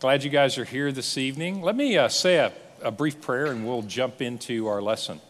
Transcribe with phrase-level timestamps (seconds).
[0.00, 1.60] Glad you guys are here this evening.
[1.60, 5.20] Let me uh, say a, a brief prayer and we'll jump into our lesson.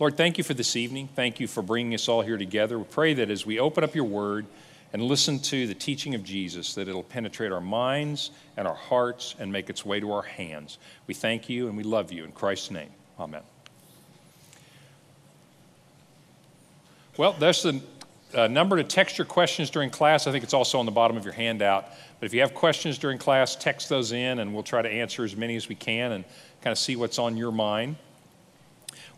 [0.00, 1.08] Lord, thank you for this evening.
[1.14, 2.76] Thank you for bringing us all here together.
[2.76, 4.46] We pray that as we open up your word
[4.92, 9.36] and listen to the teaching of Jesus, that it'll penetrate our minds and our hearts
[9.38, 10.78] and make its way to our hands.
[11.06, 12.24] We thank you and we love you.
[12.24, 13.42] In Christ's name, amen.
[17.16, 17.80] Well, there's the
[18.34, 20.26] uh, number to text your questions during class.
[20.26, 21.86] I think it's also on the bottom of your handout.
[22.20, 25.24] But if you have questions during class, text those in and we'll try to answer
[25.24, 26.24] as many as we can and
[26.60, 27.96] kind of see what's on your mind.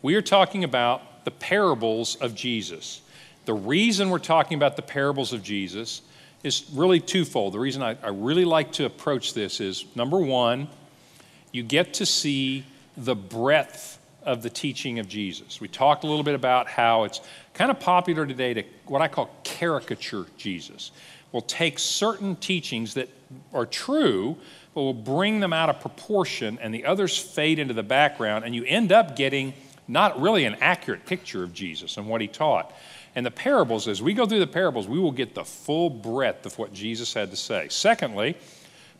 [0.00, 3.02] We are talking about the parables of Jesus.
[3.44, 6.02] The reason we're talking about the parables of Jesus
[6.44, 7.54] is really twofold.
[7.54, 10.68] The reason I, I really like to approach this is number one,
[11.50, 12.64] you get to see
[12.96, 15.60] the breadth of the teaching of Jesus.
[15.60, 17.20] We talked a little bit about how it's
[17.54, 20.92] kind of popular today to what I call caricature Jesus.
[21.32, 23.08] We'll take certain teachings that
[23.52, 24.36] are true,
[24.74, 28.54] but we'll bring them out of proportion, and the others fade into the background, and
[28.54, 29.54] you end up getting
[29.88, 32.72] not really an accurate picture of Jesus and what he taught.
[33.14, 36.46] And the parables, as we go through the parables, we will get the full breadth
[36.46, 37.66] of what Jesus had to say.
[37.68, 38.36] Secondly,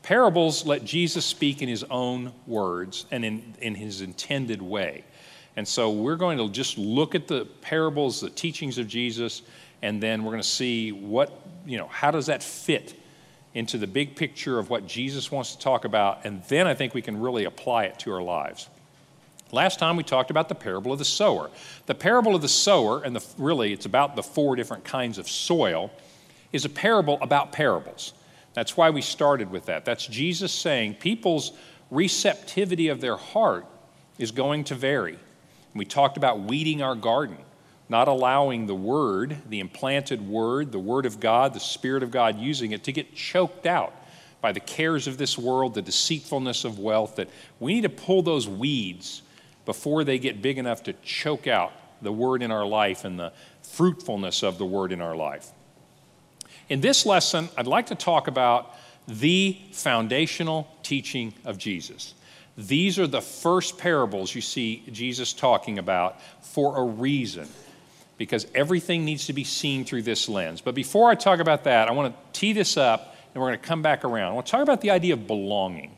[0.03, 5.05] parables let Jesus speak in his own words and in, in his intended way.
[5.57, 9.43] And so we're going to just look at the parables, the teachings of Jesus,
[9.83, 11.33] and then we're going to see what,
[11.67, 12.95] you know, how does that fit
[13.55, 16.95] into the big picture of what Jesus wants to talk about, and then I think
[16.95, 18.69] we can really apply it to our lives.
[19.51, 21.51] Last time we talked about the parable of the sower.
[21.85, 25.29] The parable of the sower, and the, really it's about the four different kinds of
[25.29, 25.91] soil,
[26.53, 28.15] is a parable about parables.
[28.55, 29.85] That's why we started with that.
[29.85, 31.53] That's Jesus saying people's
[31.91, 33.67] receptivity of their heart
[34.19, 35.19] is going to vary.
[35.75, 37.37] We talked about weeding our garden,
[37.93, 42.39] not allowing the Word, the implanted Word, the Word of God, the Spirit of God,
[42.39, 43.95] using it to get choked out
[44.41, 47.29] by the cares of this world, the deceitfulness of wealth, that
[47.61, 49.23] we need to pull those weeds
[49.67, 53.33] before they get big enough to choke out the Word in our life and the
[53.63, 55.51] fruitfulness of the Word in our life.
[56.69, 58.75] In this lesson, I'd like to talk about
[59.07, 62.15] the foundational teaching of Jesus.
[62.57, 67.49] These are the first parables you see Jesus talking about for a reason,
[68.19, 70.61] because everything needs to be seen through this lens.
[70.61, 73.61] But before I talk about that, I want to tee this up and we're going
[73.61, 74.33] to come back around.
[74.33, 75.97] I want to talk about the idea of belonging.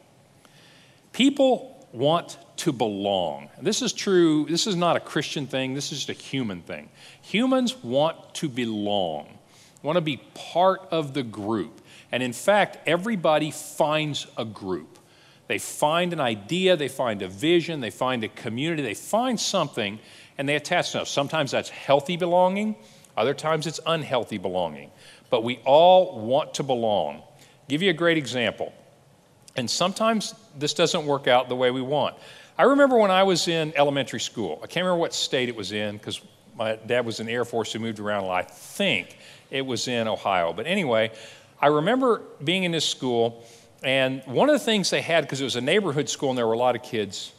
[1.13, 3.49] People want to belong.
[3.61, 6.89] This is true, this is not a Christian thing, this is just a human thing.
[7.23, 9.39] Humans want to belong,
[9.83, 11.81] want to be part of the group.
[12.13, 14.99] And in fact, everybody finds a group.
[15.47, 19.99] They find an idea, they find a vision, they find a community, they find something,
[20.39, 21.07] and they attach to it.
[21.07, 22.77] Sometimes that's healthy belonging,
[23.17, 24.91] other times it's unhealthy belonging.
[25.31, 27.23] But we all want to belong.
[27.69, 28.73] give you a great example.
[29.57, 32.17] And sometimes this doesn't work out the way we want.
[32.59, 35.73] I remember when I was in elementary school, I can't remember what state it was
[35.73, 36.21] in because
[36.57, 38.45] my dad was in the Air Force who moved around a lot.
[38.45, 39.17] I think
[39.51, 40.53] it was in Ohio.
[40.53, 41.11] But anyway,
[41.61, 43.45] I remember being in this school
[43.83, 46.47] and one of the things they had, because it was a neighborhood school and there
[46.47, 47.33] were a lot of kids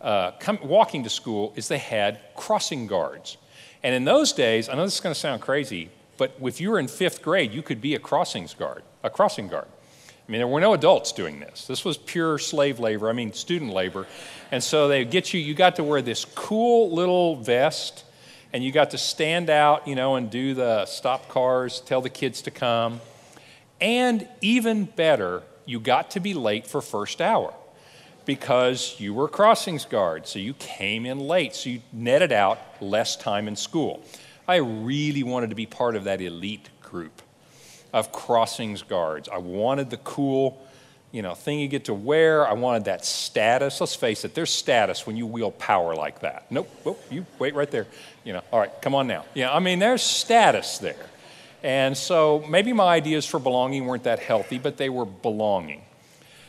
[0.00, 3.36] uh, come, walking to school, is they had crossing guards.
[3.82, 6.70] And in those days, I know this is going to sound crazy, but if you
[6.70, 9.66] were in fifth grade, you could be a crossings guard, a crossing guard.
[10.28, 11.66] I mean, there were no adults doing this.
[11.66, 14.06] This was pure slave labor, I mean, student labor.
[14.50, 18.04] And so they get you, you got to wear this cool little vest,
[18.52, 22.10] and you got to stand out, you know, and do the stop cars, tell the
[22.10, 23.00] kids to come.
[23.80, 27.54] And even better, you got to be late for first hour
[28.28, 32.58] because you were a crossings guard, so you came in late, so you netted out
[32.78, 34.04] less time in school.
[34.46, 37.22] I really wanted to be part of that elite group
[37.90, 39.30] of crossings guards.
[39.30, 40.62] I wanted the cool,
[41.10, 42.46] you know, thing you get to wear.
[42.46, 43.80] I wanted that status.
[43.80, 46.52] Let's face it, there's status when you wield power like that.
[46.52, 47.86] Nope, nope, you wait right there.
[48.24, 49.24] You know, all right, come on now.
[49.32, 51.06] Yeah, I mean, there's status there.
[51.62, 55.80] And so maybe my ideas for belonging weren't that healthy, but they were belonging.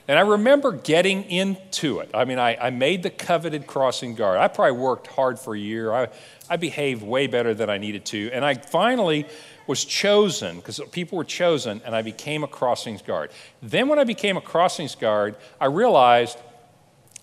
[0.10, 2.10] And I remember getting into it.
[2.16, 4.40] I mean, I, I made the coveted crossing guard.
[4.40, 5.94] I probably worked hard for a year.
[5.94, 6.08] I,
[6.50, 8.32] I behaved way better than I needed to.
[8.34, 9.28] And I finally
[9.68, 13.30] was chosen because people were chosen, and I became a crossings guard.
[13.62, 16.40] Then, when I became a crossings guard, I realized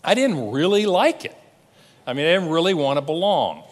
[0.05, 1.37] I didn't really like it.
[2.07, 3.65] I mean, I didn't really want to belong.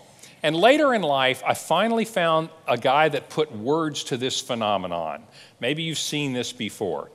[0.43, 5.22] And later in life, I finally found a guy that put words to this phenomenon.
[5.61, 7.12] Maybe you've seen this before.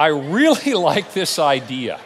[0.00, 2.00] I really like this idea.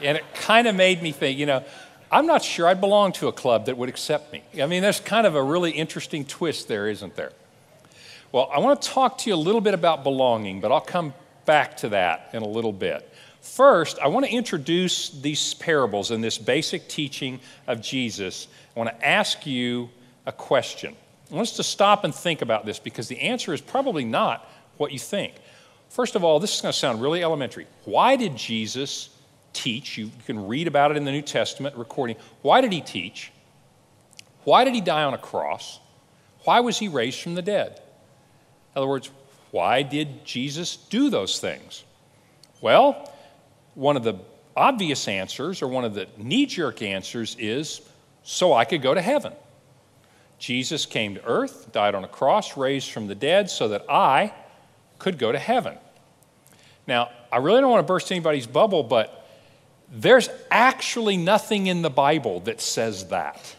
[0.00, 1.64] And it kind of made me think, you know,
[2.12, 4.44] I'm not sure I'd belong to a club that would accept me.
[4.60, 7.32] I mean, there's kind of a really interesting twist there, isn't there?
[8.30, 11.12] Well, I want to talk to you a little bit about belonging, but I'll come
[11.44, 13.08] back to that in a little bit.
[13.40, 18.46] First, I want to introduce these parables and this basic teaching of Jesus.
[18.76, 19.90] I want to ask you
[20.24, 20.94] a question.
[21.30, 24.48] I want us to stop and think about this because the answer is probably not
[24.76, 25.34] what you think.
[25.92, 27.66] First of all, this is going to sound really elementary.
[27.84, 29.10] Why did Jesus
[29.52, 29.98] teach?
[29.98, 32.16] You can read about it in the New Testament recording.
[32.40, 33.30] Why did he teach?
[34.44, 35.80] Why did he die on a cross?
[36.44, 37.72] Why was he raised from the dead?
[38.74, 39.10] In other words,
[39.50, 41.84] why did Jesus do those things?
[42.62, 43.12] Well,
[43.74, 44.14] one of the
[44.56, 47.82] obvious answers, or one of the knee jerk answers, is
[48.22, 49.34] so I could go to heaven.
[50.38, 54.32] Jesus came to earth, died on a cross, raised from the dead, so that I
[55.02, 55.76] could go to heaven.
[56.86, 59.26] Now, I really don't want to burst anybody's bubble, but
[59.90, 63.56] there's actually nothing in the Bible that says that.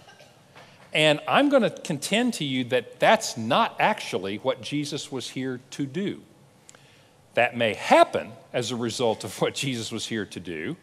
[0.93, 5.59] And I'm going to contend to you that that's not actually what Jesus was here
[5.71, 6.21] to do.
[7.33, 10.77] That may happen as a result of what Jesus was here to do,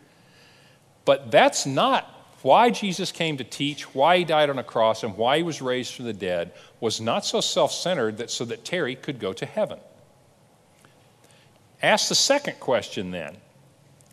[1.07, 2.05] but that's not
[2.43, 5.63] why Jesus came to teach, why he died on a cross, and why he was
[5.63, 9.33] raised from the dead was not so self centered that so that Terry could go
[9.33, 9.79] to heaven.
[11.83, 13.37] Ask the second question then.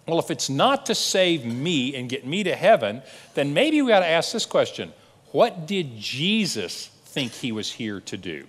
[0.08, 3.02] Well, if it's not to save me and get me to heaven,
[3.34, 4.94] then maybe we got to ask this question
[5.32, 8.48] what did Jesus think he was here to do?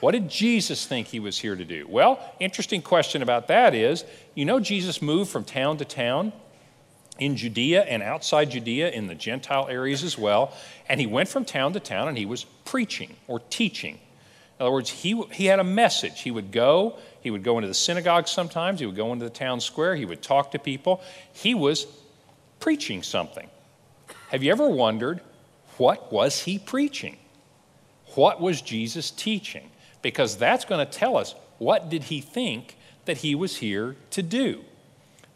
[0.00, 1.86] What did Jesus think he was here to do?
[1.88, 4.04] Well, interesting question about that is
[4.34, 6.32] you know, Jesus moved from town to town
[7.18, 10.54] in Judea and outside Judea in the Gentile areas as well.
[10.88, 13.94] And he went from town to town and he was preaching or teaching.
[13.94, 16.22] In other words, he, he had a message.
[16.22, 19.30] He would go, he would go into the synagogue sometimes, he would go into the
[19.30, 21.02] town square, he would talk to people.
[21.32, 21.86] He was
[22.58, 23.48] preaching something.
[24.28, 25.20] Have you ever wondered
[25.76, 27.16] what was he preaching?
[28.14, 29.70] What was Jesus teaching?
[30.02, 34.22] Because that's going to tell us what did he think that he was here to
[34.22, 34.64] do?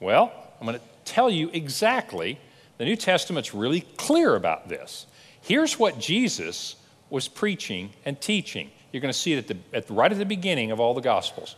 [0.00, 2.38] Well, I'm going to tell you exactly.
[2.78, 5.06] The New Testament's really clear about this.
[5.40, 6.76] Here's what Jesus
[7.10, 8.70] was preaching and teaching.
[8.92, 11.00] You're going to see it at the, at, right at the beginning of all the
[11.00, 11.56] Gospels.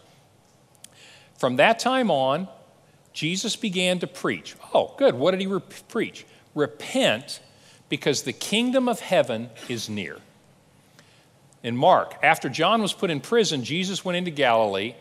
[1.38, 2.48] From that time on,
[3.12, 4.54] Jesus began to preach.
[4.74, 5.14] Oh, good.
[5.14, 6.26] What did he re- preach?
[6.54, 7.40] Repent
[7.88, 10.18] because the kingdom of heaven is near.
[11.62, 14.94] In Mark, after John was put in prison, Jesus went into Galilee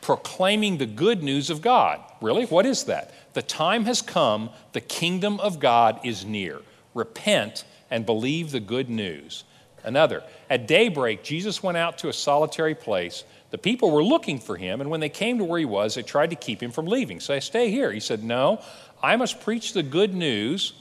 [0.00, 2.00] proclaiming the good news of God.
[2.20, 2.44] Really?
[2.46, 3.12] What is that?
[3.34, 6.60] The time has come, the kingdom of God is near.
[6.94, 9.44] Repent and believe the good news.
[9.82, 13.24] Another, at daybreak, Jesus went out to a solitary place.
[13.50, 16.02] The people were looking for him, and when they came to where he was, they
[16.02, 17.20] tried to keep him from leaving.
[17.20, 17.92] So I stay here.
[17.92, 18.60] He said, No,
[19.02, 20.72] I must preach the good news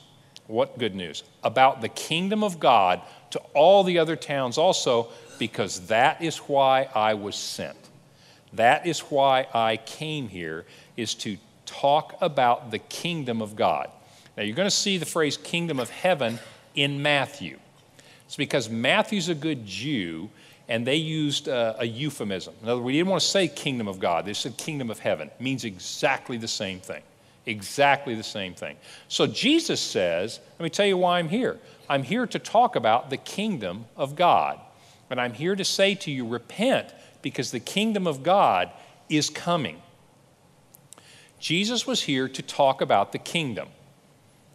[0.48, 1.24] what good news?
[1.44, 3.02] About the kingdom of God
[3.32, 5.08] to all the other towns also,
[5.40, 7.78] because that is why I was sent.
[8.54, 10.66] That is why I came here,
[10.96, 13.90] is to talk about the kingdom of God.
[14.38, 16.40] Now, you're going to see the phrase kingdom of heaven
[16.76, 17.58] in Matthew.
[18.26, 20.30] It's because Matthew's a good Jew,
[20.68, 22.54] and they used a, a euphemism.
[22.62, 25.00] In other words, we didn't want to say kingdom of God, they said kingdom of
[25.00, 25.28] heaven.
[25.28, 27.04] It means exactly the same thing.
[27.46, 28.76] Exactly the same thing.
[29.08, 31.60] So Jesus says, let me tell you why I'm here.
[31.88, 34.60] I'm here to talk about the kingdom of God.
[35.12, 36.92] And I'm here to say to you, repent
[37.22, 38.72] because the kingdom of God
[39.10, 39.80] is coming.
[41.40, 43.68] Jesus was here to talk about the kingdom.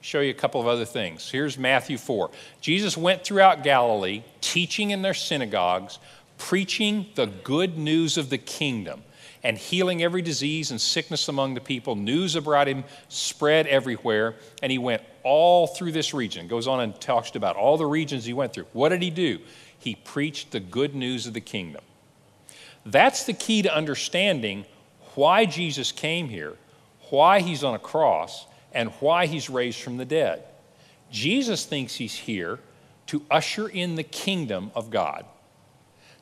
[0.00, 1.30] Show you a couple of other things.
[1.30, 2.30] Here's Matthew 4.
[2.60, 5.98] Jesus went throughout Galilee, teaching in their synagogues,
[6.38, 9.02] preaching the good news of the kingdom
[9.42, 11.96] and healing every disease and sickness among the people.
[11.96, 16.46] News about him spread everywhere, and he went all through this region.
[16.46, 18.66] Goes on and talks about all the regions he went through.
[18.72, 19.38] What did he do?
[19.78, 21.82] He preached the good news of the kingdom.
[22.84, 24.66] That's the key to understanding
[25.14, 26.56] why Jesus came here,
[27.10, 30.44] why he's on a cross, and why he's raised from the dead.
[31.10, 32.60] Jesus thinks he's here
[33.06, 35.24] to usher in the kingdom of God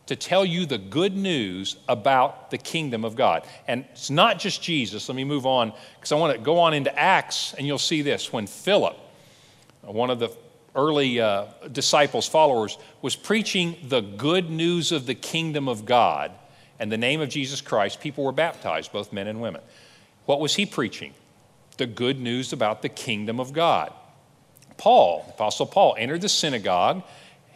[0.08, 3.46] to tell you the good news about the kingdom of God.
[3.66, 5.06] And it's not just Jesus.
[5.06, 8.00] Let me move on because I want to go on into Acts and you'll see
[8.00, 8.32] this.
[8.32, 8.96] When Philip,
[9.82, 10.30] one of the
[10.74, 16.32] early uh, disciples, followers, was preaching the good news of the kingdom of God
[16.78, 19.60] and the name of Jesus Christ, people were baptized, both men and women.
[20.24, 21.12] What was he preaching?
[21.78, 23.92] The good news about the kingdom of God.
[24.76, 27.02] Paul, Apostle Paul, entered the synagogue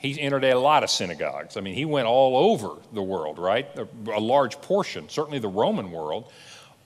[0.02, 1.56] he entered a lot of synagogues.
[1.56, 3.68] I mean, he went all over the world, right?
[4.12, 6.32] A, large portion, certainly the Roman world,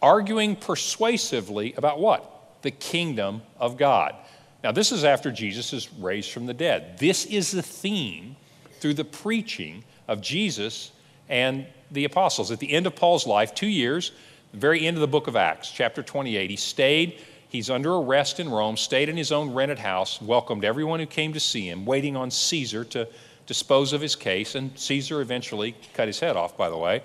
[0.03, 2.61] arguing persuasively about what?
[2.61, 4.15] The kingdom of God.
[4.63, 6.99] Now, this is after Jesus is raised from the dead.
[6.99, 8.37] This is the theme
[8.81, 10.91] through the preaching of Jesus
[11.31, 12.51] and the apostles.
[12.51, 14.13] At the end of Paul's life, two years,
[14.53, 16.51] the very end of the book of Acts, chapter 28.
[16.51, 21.01] He stayed, he's under arrest in Rome, stayed in his own rented house, welcomed everyone
[21.01, 23.09] who came to see him, waiting on Caesar to
[23.47, 27.03] dispose of his case, and Caesar eventually cut his head off, by the way.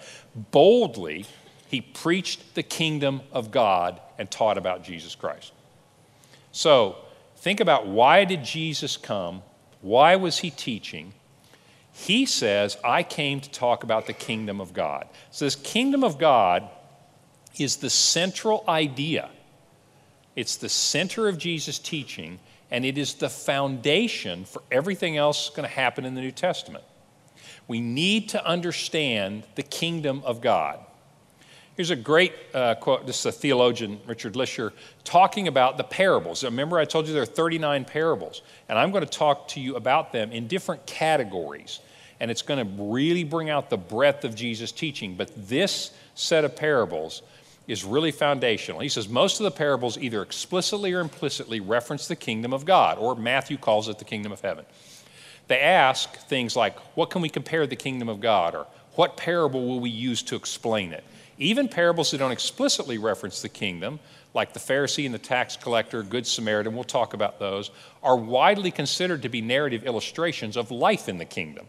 [0.51, 1.25] Boldly,
[1.67, 5.53] he preached the kingdom of God and taught about Jesus Christ.
[6.51, 6.97] So,
[7.37, 9.41] think about why did Jesus come?
[9.81, 11.13] Why was he teaching?
[11.93, 15.07] He says, I came to talk about the kingdom of God.
[15.29, 16.67] So, this kingdom of God
[17.57, 19.29] is the central idea.
[20.35, 22.39] It's the center of Jesus' teaching,
[22.69, 26.83] and it is the foundation for everything else going to happen in the New Testament.
[27.67, 30.79] We need to understand the kingdom of God.
[31.75, 33.07] Here's a great uh, quote.
[33.07, 36.43] This is a theologian, Richard Lischer, talking about the parables.
[36.43, 39.75] Remember, I told you there are 39 parables, and I'm going to talk to you
[39.77, 41.79] about them in different categories.
[42.19, 45.15] And it's going to really bring out the breadth of Jesus' teaching.
[45.15, 47.23] But this set of parables
[47.67, 48.81] is really foundational.
[48.81, 52.97] He says most of the parables either explicitly or implicitly reference the kingdom of God,
[52.97, 54.65] or Matthew calls it the kingdom of heaven.
[55.47, 58.55] They ask things like, What can we compare the kingdom of God?
[58.55, 61.03] or What parable will we use to explain it?
[61.37, 63.99] Even parables that don't explicitly reference the kingdom,
[64.33, 67.71] like the Pharisee and the tax collector, Good Samaritan, we'll talk about those,
[68.03, 71.65] are widely considered to be narrative illustrations of life in the kingdom.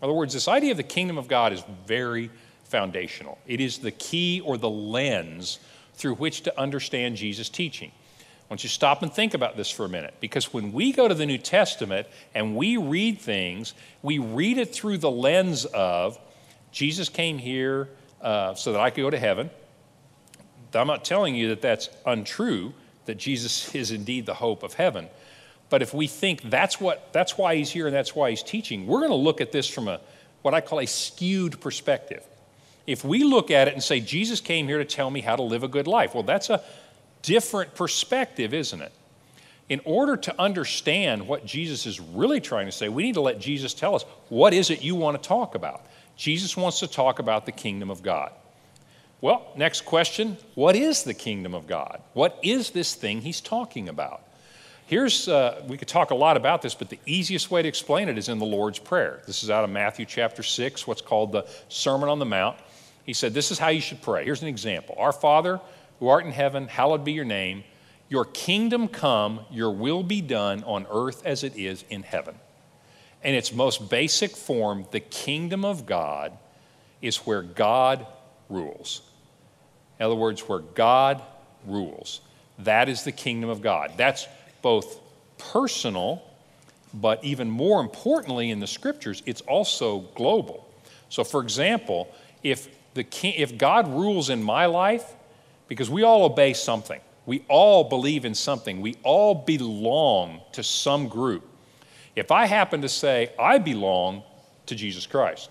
[0.00, 2.30] In other words, this idea of the kingdom of God is very
[2.74, 3.38] foundational.
[3.46, 5.60] It is the key or the lens
[5.94, 7.92] through which to understand Jesus' teaching.
[8.18, 10.90] I want you to stop and think about this for a minute because when we
[10.90, 15.66] go to the New Testament and we read things, we read it through the lens
[15.66, 16.18] of
[16.72, 17.90] Jesus came here,
[18.20, 19.50] uh, so that I could go to heaven.
[20.74, 25.08] I'm not telling you that that's untrue, that Jesus is indeed the hope of heaven.
[25.70, 28.88] But if we think that's, what, that's why he's here and that's why he's teaching,
[28.88, 30.00] we're going to look at this from a,
[30.42, 32.24] what I call a skewed perspective.
[32.86, 35.42] If we look at it and say, Jesus came here to tell me how to
[35.42, 36.62] live a good life, well, that's a
[37.22, 38.92] different perspective, isn't it?
[39.68, 43.38] In order to understand what Jesus is really trying to say, we need to let
[43.38, 45.86] Jesus tell us what is it you want to talk about.
[46.16, 48.30] Jesus wants to talk about the kingdom of God.
[49.20, 52.02] Well, next question what is the kingdom of God?
[52.12, 54.22] What is this thing he's talking about?
[54.86, 58.10] Here's, uh, we could talk a lot about this, but the easiest way to explain
[58.10, 59.22] it is in the Lord's Prayer.
[59.26, 62.58] This is out of Matthew chapter 6, what's called the Sermon on the Mount.
[63.04, 64.24] He said, This is how you should pray.
[64.24, 65.60] Here's an example Our Father,
[66.00, 67.64] who art in heaven, hallowed be your name.
[68.08, 72.34] Your kingdom come, your will be done on earth as it is in heaven
[73.24, 76.36] in its most basic form, the kingdom of God
[77.00, 78.06] is where God
[78.50, 79.00] rules.
[79.98, 81.22] In other words, where God
[81.66, 82.20] rules.
[82.58, 83.92] That is the kingdom of God.
[83.96, 84.28] That's
[84.60, 85.00] both
[85.38, 86.22] personal,
[86.92, 90.68] but even more importantly in the scriptures, it's also global.
[91.08, 95.14] So, for example, if, the king, if God rules in my life,
[95.68, 101.08] because we all obey something, we all believe in something, we all belong to some
[101.08, 101.46] group.
[102.14, 104.22] If I happen to say, I belong
[104.66, 105.50] to Jesus Christ,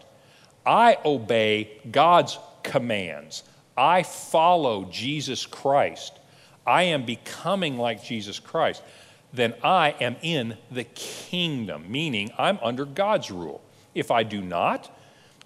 [0.66, 3.44] I obey God's commands,
[3.76, 6.14] I follow Jesus Christ,
[6.66, 8.82] I am becoming like Jesus Christ,
[9.34, 13.62] then I am in the kingdom, meaning I'm under God's rule.
[13.96, 14.96] If I do not,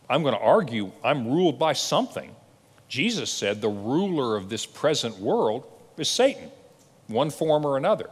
[0.10, 2.36] I'm going to argue I'm ruled by something.
[2.88, 5.66] Jesus said the ruler of this present world
[5.98, 6.50] is Satan,
[7.08, 8.10] one form or another.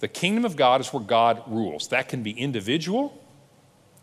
[0.00, 1.88] The kingdom of God is where God rules.
[1.88, 3.22] That can be individual,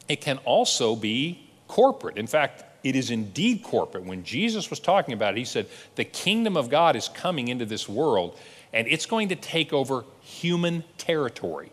[0.08, 2.18] it can also be corporate.
[2.18, 4.04] In fact, it is indeed corporate.
[4.04, 7.66] When Jesus was talking about it, he said, The kingdom of God is coming into
[7.66, 8.38] this world,
[8.74, 11.72] and it's going to take over human territory,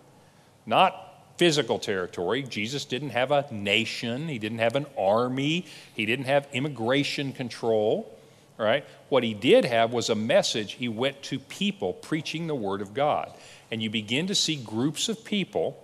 [0.66, 1.09] not
[1.40, 2.42] physical territory.
[2.42, 8.14] Jesus didn't have a nation, he didn't have an army, he didn't have immigration control.
[8.58, 8.84] Right?
[9.08, 10.72] What he did have was a message.
[10.74, 13.32] He went to people preaching the word of God
[13.70, 15.82] and you begin to see groups of people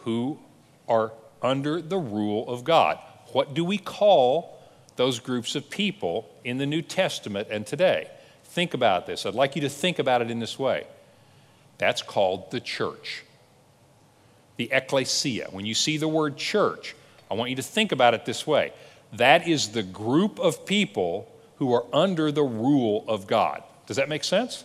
[0.00, 0.38] who
[0.86, 2.98] are under the rule of God.
[3.32, 4.60] What do we call
[4.96, 8.10] those groups of people in the New Testament and today?
[8.44, 9.24] Think about this.
[9.24, 10.86] I'd like you to think about it in this way.
[11.78, 13.24] That's called the church,
[14.56, 15.48] the ecclesia.
[15.50, 16.94] When you see the word church,
[17.30, 18.72] I want you to think about it this way
[19.12, 23.62] that is the group of people who are under the rule of God.
[23.86, 24.64] Does that make sense?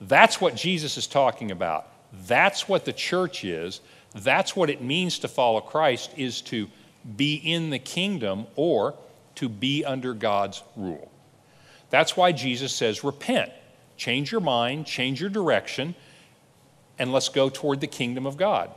[0.00, 1.86] That's what Jesus is talking about.
[2.26, 3.80] That's what the church is.
[4.14, 6.68] That's what it means to follow Christ is to
[7.16, 8.94] be in the kingdom or
[9.36, 11.10] to be under God's rule.
[11.90, 13.52] That's why Jesus says repent.
[13.96, 15.94] Change your mind, change your direction,
[17.00, 18.70] and let's go toward the kingdom of God.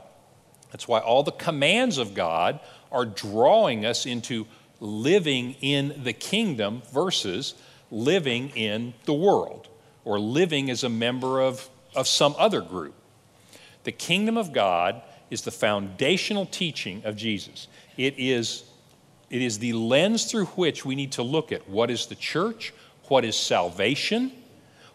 [0.72, 2.58] That's why all the commands of God
[2.90, 4.46] are drawing us into
[4.80, 7.54] living in the kingdom versus
[7.90, 9.68] living in the world
[10.04, 12.94] or living as a member of, of some other group.
[13.84, 17.68] The kingdom of God is the foundational teaching of Jesus.
[17.98, 18.64] It is,
[19.28, 22.72] it is the lens through which we need to look at what is the church,
[23.08, 24.32] what is salvation,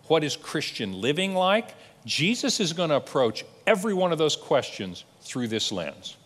[0.07, 1.75] what is Christian living like.
[2.05, 6.17] Jesus is going to approach every one of those questions through this lens.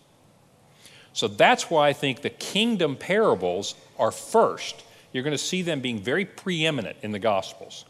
[1.13, 4.83] So that's why I think the kingdom parables are first.
[5.11, 7.85] You're going to see them being very preeminent in the Gospels.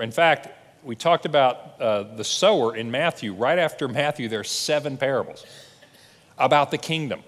[0.00, 0.48] In fact,
[0.82, 3.34] we talked about uh, the sower in Matthew.
[3.34, 5.44] Right after Matthew, there are seven parables
[6.38, 7.22] about the kingdom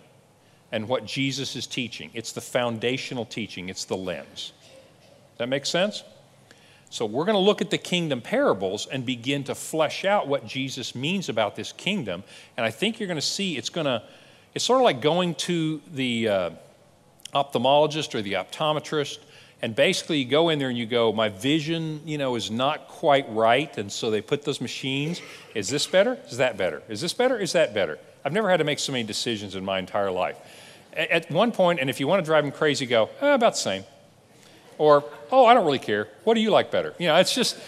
[0.73, 2.11] and what Jesus is teaching.
[2.14, 4.52] It's the foundational teaching, it's the lens.
[5.38, 6.02] That makes sense?
[6.94, 10.46] So, we're going to look at the kingdom parables and begin to flesh out what
[10.46, 12.22] Jesus means about this kingdom.
[12.56, 14.02] And I think you're going to see it's going to,
[14.54, 16.50] it's sort of like going to the uh,
[17.34, 19.18] ophthalmologist or the optometrist
[19.64, 22.86] and basically, you go in there and you go, my vision, you know, is not
[22.86, 23.74] quite right.
[23.78, 25.22] And so they put those machines.
[25.54, 26.18] Is this better?
[26.28, 26.82] Is that better?
[26.86, 27.38] Is this better?
[27.38, 27.98] Is that better?
[28.26, 30.36] I've never had to make so many decisions in my entire life.
[30.92, 33.58] At one point, and if you want to drive them crazy, go, eh, about the
[33.58, 33.84] same.
[34.78, 36.09] Or, oh, I don't really care.
[36.25, 36.95] What do you like better?
[36.99, 37.59] You know, it's just,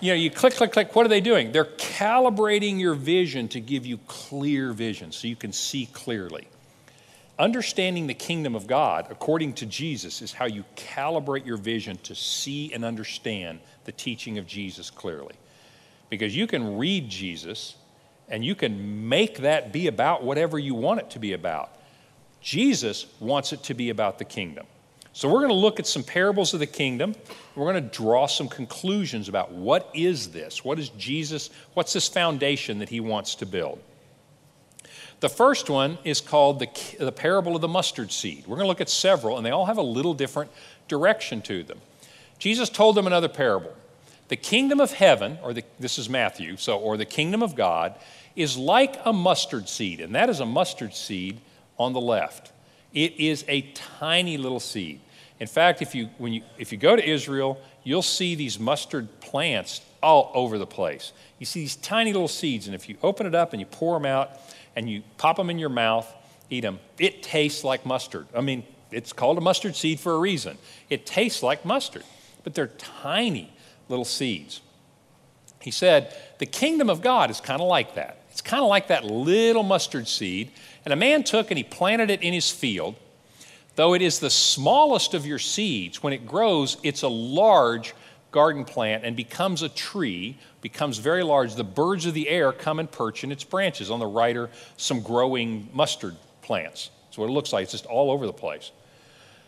[0.00, 0.94] you know, you click, click, click.
[0.94, 1.52] What are they doing?
[1.52, 6.48] They're calibrating your vision to give you clear vision so you can see clearly.
[7.38, 12.14] Understanding the kingdom of God, according to Jesus, is how you calibrate your vision to
[12.14, 15.34] see and understand the teaching of Jesus clearly.
[16.10, 17.74] Because you can read Jesus
[18.28, 21.70] and you can make that be about whatever you want it to be about.
[22.40, 24.66] Jesus wants it to be about the kingdom.
[25.14, 27.14] So we're going to look at some parables of the kingdom.
[27.54, 30.64] We're going to draw some conclusions about what is this?
[30.64, 31.50] What is Jesus?
[31.74, 33.78] What's this foundation that he wants to build?
[35.20, 36.68] The first one is called the,
[36.98, 38.44] the parable of the mustard seed.
[38.48, 40.50] We're going to look at several, and they all have a little different
[40.88, 41.78] direction to them.
[42.40, 43.72] Jesus told them another parable.
[44.28, 47.94] The kingdom of heaven, or the, this is Matthew, so, or the kingdom of God,
[48.34, 51.38] is like a mustard seed, and that is a mustard seed
[51.78, 52.50] on the left.
[52.94, 53.62] It is a
[53.98, 55.00] tiny little seed.
[55.40, 59.20] In fact, if you, when you, if you go to Israel, you'll see these mustard
[59.20, 61.12] plants all over the place.
[61.38, 63.98] You see these tiny little seeds, and if you open it up and you pour
[63.98, 64.38] them out,
[64.76, 66.12] and you pop them in your mouth,
[66.50, 66.78] eat them.
[66.98, 68.26] It tastes like mustard.
[68.34, 70.58] I mean, it's called a mustard seed for a reason.
[70.90, 72.04] It tastes like mustard,
[72.42, 73.52] but they're tiny
[73.88, 74.60] little seeds.
[75.60, 78.18] He said, The kingdom of God is kind of like that.
[78.30, 80.50] It's kind of like that little mustard seed.
[80.84, 82.96] And a man took and he planted it in his field.
[83.76, 87.94] Though it is the smallest of your seeds, when it grows, it's a large
[88.30, 91.54] garden plant and becomes a tree, becomes very large.
[91.54, 93.90] The birds of the air come and perch in its branches.
[93.90, 96.90] On the right are some growing mustard plants.
[97.06, 97.64] That's what it looks like.
[97.64, 98.70] It's just all over the place.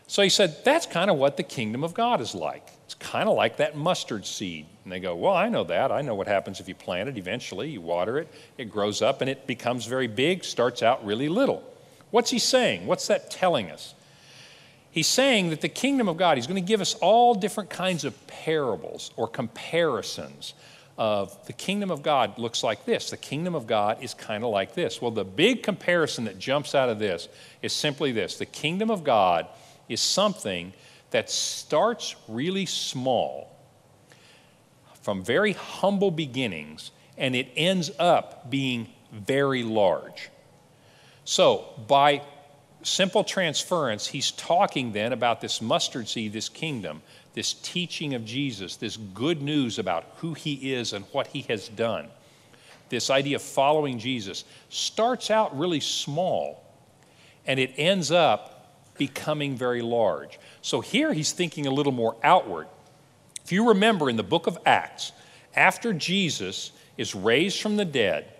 [0.07, 2.68] So he said, That's kind of what the kingdom of God is like.
[2.98, 4.66] Kind of like that mustard seed.
[4.85, 5.92] And they go, Well, I know that.
[5.92, 7.70] I know what happens if you plant it eventually.
[7.70, 11.62] You water it, it grows up, and it becomes very big, starts out really little.
[12.11, 12.87] What's he saying?
[12.87, 13.94] What's that telling us?
[14.90, 18.04] He's saying that the kingdom of God, he's going to give us all different kinds
[18.04, 20.54] of parables or comparisons
[20.98, 23.11] of the kingdom of God looks like this.
[23.11, 25.02] The kingdom of God is kind of like this.
[25.02, 27.28] Well, the big comparison that jumps out of this
[27.61, 29.46] is simply this the kingdom of God
[29.88, 30.72] is something
[31.11, 33.57] that starts really small
[35.03, 40.31] from very humble beginnings and it ends up being very large.
[41.25, 42.23] So, by
[42.83, 47.03] simple transference, he's talking then about this mustard seed, this kingdom,
[47.35, 51.69] this teaching of Jesus, this good news about who he is and what he has
[51.69, 52.09] done.
[52.88, 56.62] This idea of following Jesus starts out really small
[57.47, 58.56] and it ends up
[58.98, 60.38] becoming very large.
[60.62, 62.66] So here he's thinking a little more outward.
[63.44, 65.12] If you remember in the book of Acts,
[65.54, 68.32] after Jesus is raised from the dead,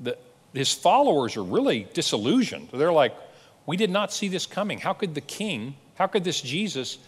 [0.00, 0.18] the,
[0.52, 2.68] his followers are really disillusioned.
[2.72, 3.14] They're like,
[3.66, 4.78] we did not see this coming.
[4.78, 6.98] How could the king, how could this Jesus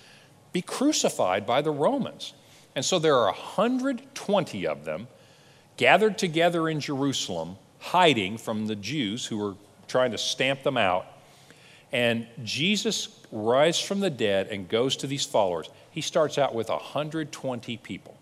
[0.52, 2.32] be crucified by the Romans?
[2.74, 5.08] And so there are 120 of them
[5.76, 9.54] gathered together in Jerusalem, hiding from the Jews who were
[9.88, 11.06] trying to stamp them out.
[11.94, 15.70] And Jesus rises from the dead and goes to these followers.
[15.90, 18.18] He starts out with 120 people.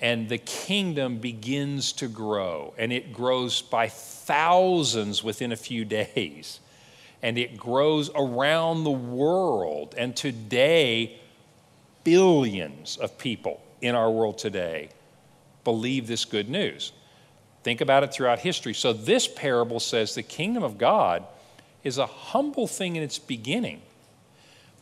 [0.00, 6.60] And the kingdom begins to grow, and it grows by thousands within a few days
[7.22, 9.94] and it grows around the world.
[9.96, 11.18] And today,
[12.04, 14.90] billions of people in our world today
[15.64, 16.92] believe this good news.
[17.62, 18.72] Think about it throughout history.
[18.72, 21.24] So, this parable says the kingdom of God
[21.88, 23.82] is a humble thing in its beginning.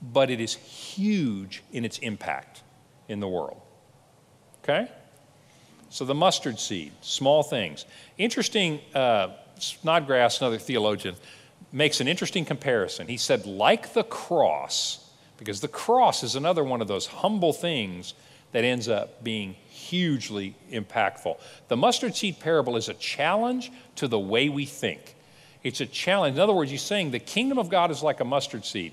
[0.02, 2.62] but it is huge in its impact
[3.08, 3.60] in the world.
[4.62, 4.90] Okay?
[5.88, 7.86] So the mustard seed, small things.
[8.18, 11.14] Interesting, uh, Snodgrass, another theologian,
[11.72, 13.06] makes an interesting comparison.
[13.08, 18.14] He said, like the cross, because the cross is another one of those humble things
[18.52, 21.38] that ends up being hugely impactful.
[21.68, 25.15] The mustard seed parable is a challenge to the way we think.
[25.66, 26.36] It's a challenge.
[26.36, 28.92] In other words, he's saying the kingdom of God is like a mustard seed.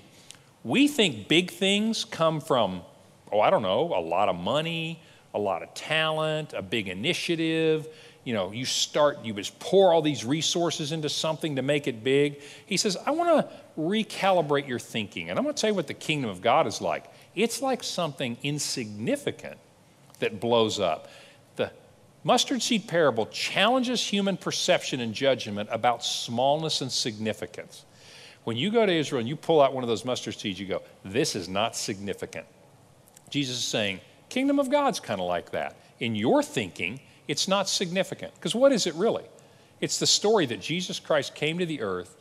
[0.64, 2.82] We think big things come from,
[3.30, 5.00] oh, I don't know, a lot of money,
[5.34, 7.86] a lot of talent, a big initiative.
[8.24, 12.02] You know, you start, you just pour all these resources into something to make it
[12.02, 12.40] big.
[12.66, 15.30] He says, I want to recalibrate your thinking.
[15.30, 17.04] And I'm going to tell you what the kingdom of God is like.
[17.36, 19.58] It's like something insignificant
[20.18, 21.06] that blows up.
[22.24, 27.84] Mustard seed parable challenges human perception and judgment about smallness and significance.
[28.44, 30.66] When you go to Israel and you pull out one of those mustard seeds, you
[30.66, 32.46] go, This is not significant.
[33.28, 35.76] Jesus is saying, Kingdom of God's kind of like that.
[36.00, 38.34] In your thinking, it's not significant.
[38.34, 39.24] Because what is it really?
[39.80, 42.16] It's the story that Jesus Christ came to the earth,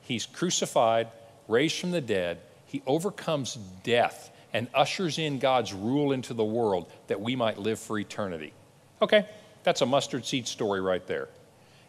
[0.00, 1.08] he's crucified,
[1.48, 6.90] raised from the dead, he overcomes death and ushers in God's rule into the world
[7.08, 8.52] that we might live for eternity.
[9.00, 9.26] Okay,
[9.64, 11.28] that's a mustard seed story right there.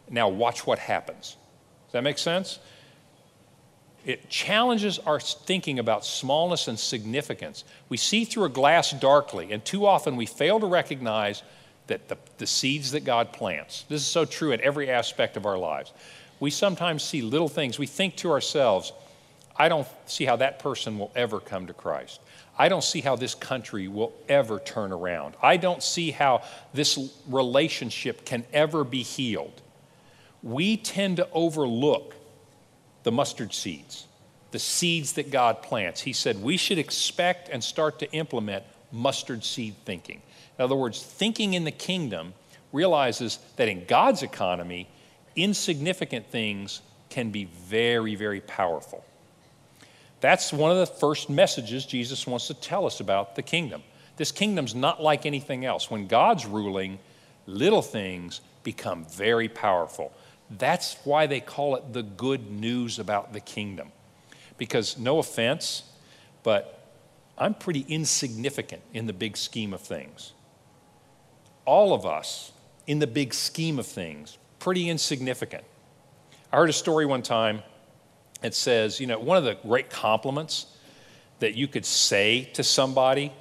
[0.08, 1.36] Now, watch what happens.
[1.86, 2.58] Does that make sense?
[4.04, 7.64] It challenges our thinking about smallness and significance.
[7.88, 11.42] We see through a glass darkly, and too often we fail to recognize
[11.86, 13.84] that the, the seeds that God plants.
[13.88, 15.92] This is so true in every aspect of our lives.
[16.38, 17.78] We sometimes see little things.
[17.78, 18.92] We think to ourselves,
[19.56, 22.20] I don't see how that person will ever come to Christ.
[22.60, 25.34] I don't see how this country will ever turn around.
[25.42, 26.42] I don't see how
[26.74, 29.62] this relationship can ever be healed.
[30.42, 32.14] We tend to overlook
[33.02, 34.06] the mustard seeds,
[34.50, 36.02] the seeds that God plants.
[36.02, 40.20] He said we should expect and start to implement mustard seed thinking.
[40.58, 42.34] In other words, thinking in the kingdom
[42.74, 44.86] realizes that in God's economy,
[45.34, 49.02] insignificant things can be very, very powerful.
[50.20, 53.82] That's one of the first messages Jesus wants to tell us about the kingdom.
[54.16, 55.90] This kingdom's not like anything else.
[55.90, 56.98] When God's ruling,
[57.46, 60.12] little things become very powerful.
[60.50, 63.92] That's why they call it the good news about the kingdom.
[64.58, 65.84] Because, no offense,
[66.42, 66.86] but
[67.38, 70.32] I'm pretty insignificant in the big scheme of things.
[71.64, 72.52] All of us,
[72.86, 75.64] in the big scheme of things, pretty insignificant.
[76.52, 77.62] I heard a story one time
[78.42, 80.66] it says, you know, one of the great compliments
[81.40, 83.32] that you could say to somebody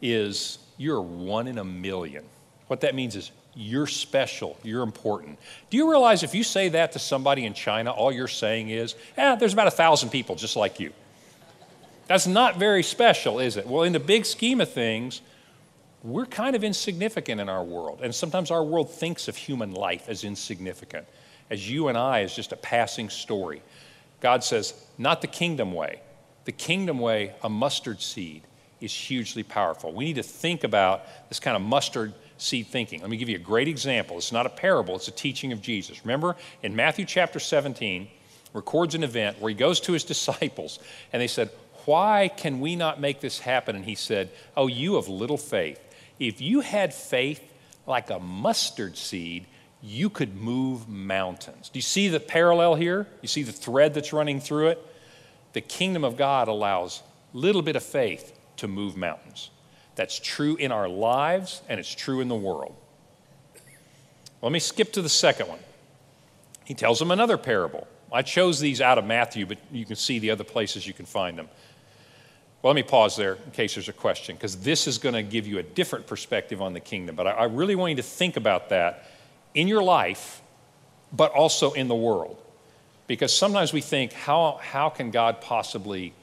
[0.00, 2.24] is, you're one in a million.
[2.66, 5.38] What that means is, you're special, you're important.
[5.68, 8.94] Do you realize if you say that to somebody in China, all you're saying is,
[9.16, 10.92] eh, there's about a thousand people just like you?
[12.06, 13.66] That's not very special, is it?
[13.66, 15.20] Well, in the big scheme of things,
[16.02, 18.00] we're kind of insignificant in our world.
[18.02, 21.06] And sometimes our world thinks of human life as insignificant,
[21.50, 23.62] as you and I as just a passing story.
[24.22, 26.00] God says, not the kingdom way.
[26.44, 28.42] The kingdom way, a mustard seed,
[28.80, 29.92] is hugely powerful.
[29.92, 33.00] We need to think about this kind of mustard seed thinking.
[33.00, 34.16] Let me give you a great example.
[34.16, 36.04] It's not a parable, it's a teaching of Jesus.
[36.04, 38.08] Remember, in Matthew chapter 17,
[38.52, 40.78] records an event where he goes to his disciples
[41.12, 41.50] and they said,
[41.84, 43.74] Why can we not make this happen?
[43.74, 45.80] And he said, Oh, you of little faith.
[46.20, 47.42] If you had faith
[47.88, 49.46] like a mustard seed,
[49.82, 51.68] you could move mountains.
[51.68, 53.08] Do you see the parallel here?
[53.20, 54.86] You see the thread that's running through it?
[55.54, 57.02] The kingdom of God allows
[57.34, 59.50] a little bit of faith to move mountains.
[59.96, 62.74] That's true in our lives and it's true in the world.
[64.40, 65.58] Let me skip to the second one.
[66.64, 67.86] He tells them another parable.
[68.12, 71.06] I chose these out of Matthew, but you can see the other places you can
[71.06, 71.48] find them.
[72.60, 75.22] Well, let me pause there in case there's a question, because this is going to
[75.22, 77.16] give you a different perspective on the kingdom.
[77.16, 79.06] But I, I really want you to think about that
[79.54, 80.42] in your life,
[81.12, 82.38] but also in the world.
[83.06, 86.14] Because sometimes we think, how, how can God possibly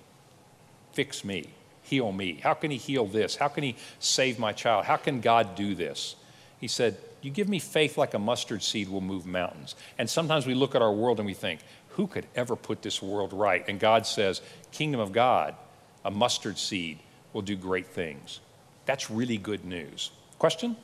[0.93, 1.45] fix me,
[1.83, 2.39] heal me?
[2.41, 3.35] How can He heal this?
[3.35, 4.85] How can He save my child?
[4.85, 6.15] How can God do this?
[6.59, 9.75] He said, You give me faith like a mustard seed will move mountains.
[9.97, 13.01] And sometimes we look at our world and we think, Who could ever put this
[13.01, 13.63] world right?
[13.67, 15.55] And God says, Kingdom of God,
[16.03, 16.99] a mustard seed
[17.33, 18.39] will do great things.
[18.85, 20.11] That's really good news.
[20.39, 20.75] Question?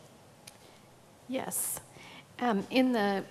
[1.28, 1.80] Yes.
[2.40, 3.24] Um, in the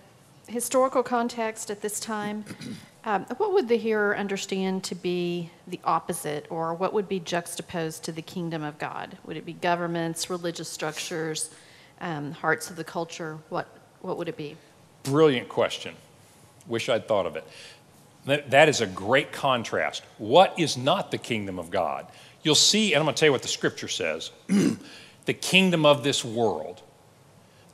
[0.46, 2.44] historical context at this time,
[3.04, 8.04] um, what would the hearer understand to be the opposite, or what would be juxtaposed
[8.04, 9.18] to the kingdom of God?
[9.26, 11.50] Would it be governments, religious structures,
[12.00, 13.38] um, hearts of the culture?
[13.48, 13.68] What,
[14.00, 14.56] what would it be?
[15.02, 15.94] Brilliant question.
[16.66, 17.46] Wish I'd thought of it.
[18.24, 20.02] That, that is a great contrast.
[20.16, 22.06] What is not the kingdom of God?
[22.42, 24.30] You'll see, and I'm going to tell you what the scripture says
[25.26, 26.82] the kingdom of this world,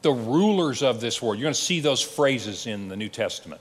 [0.03, 1.39] the rulers of this world.
[1.39, 3.61] You're going to see those phrases in the New Testament.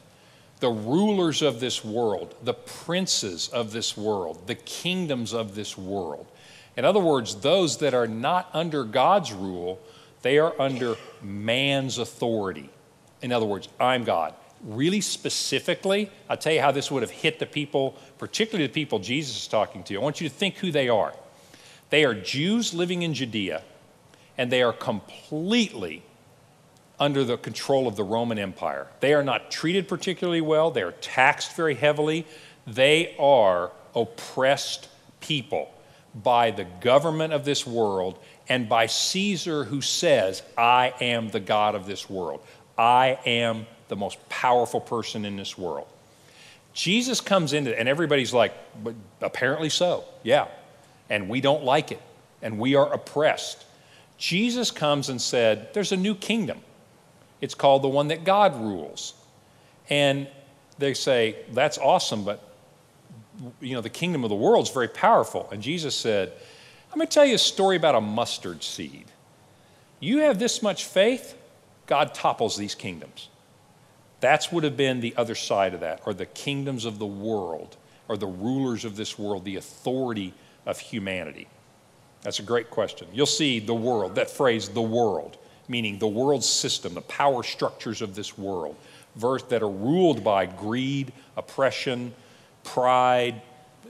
[0.59, 6.27] The rulers of this world, the princes of this world, the kingdoms of this world.
[6.75, 9.79] In other words, those that are not under God's rule,
[10.21, 12.69] they are under man's authority.
[13.21, 14.33] In other words, I'm God.
[14.63, 18.99] Really specifically, I'll tell you how this would have hit the people, particularly the people
[18.99, 19.95] Jesus is talking to.
[19.95, 21.13] I want you to think who they are.
[21.89, 23.63] They are Jews living in Judea,
[24.37, 26.03] and they are completely
[26.99, 28.87] under the control of the Roman Empire.
[28.99, 32.25] They are not treated particularly well, they are taxed very heavily,
[32.67, 34.89] they are oppressed
[35.21, 35.73] people
[36.13, 41.75] by the government of this world and by Caesar, who says, I am the God
[41.75, 42.41] of this world.
[42.77, 45.87] I am the most powerful person in this world.
[46.73, 50.47] Jesus comes into and everybody's like, but apparently so, yeah.
[51.09, 52.01] And we don't like it,
[52.41, 53.65] and we are oppressed.
[54.17, 56.59] Jesus comes and said, There's a new kingdom.
[57.41, 59.13] It's called the one that God rules.
[59.89, 60.27] And
[60.77, 62.43] they say, That's awesome, but
[63.61, 65.47] you know, the kingdom of the world is very powerful.
[65.51, 66.33] And Jesus said,
[66.91, 69.05] I'm going to tell you a story about a mustard seed.
[69.99, 71.35] You have this much faith,
[71.85, 73.29] God topples these kingdoms.
[74.21, 77.77] That's would have been the other side of that, or the kingdoms of the world,
[78.07, 80.33] or the rulers of this world, the authority
[80.65, 81.47] of humanity.
[82.21, 83.07] That's a great question.
[83.13, 85.37] You'll see the world, that phrase, the world,
[85.69, 88.75] meaning the world system, the power structures of this world,
[89.15, 92.13] verse that are ruled by greed, oppression,
[92.63, 93.41] pride,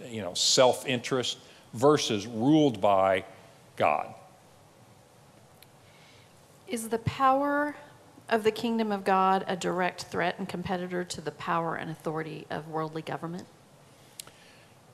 [0.07, 1.37] you know, self-interest,
[1.73, 3.23] versus ruled by
[3.75, 4.13] God.
[6.67, 7.75] Is the power
[8.29, 12.45] of the kingdom of God a direct threat and competitor to the power and authority
[12.49, 13.47] of worldly government?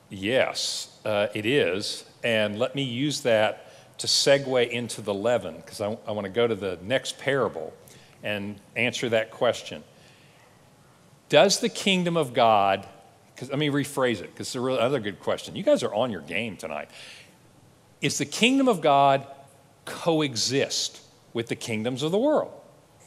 [0.10, 2.06] Yes, uh, it is.
[2.24, 3.65] And let me use that
[3.98, 7.74] to segue into the leaven, because I, I want to go to the next parable
[8.24, 9.84] and answer that question.
[11.30, 12.88] Does the kingdom of God
[13.36, 15.56] because let me rephrase it because it's another good question.
[15.56, 16.90] You guys are on your game tonight.
[18.02, 19.28] Is the kingdom of God
[19.84, 21.02] coexist
[21.34, 22.54] with the kingdoms of the world?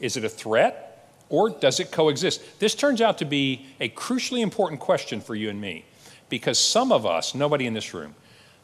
[0.01, 2.43] Is it a threat or does it coexist?
[2.59, 5.87] This turns out to be a crucially important question for you and me
[6.29, 8.15] because some of us, nobody in this room,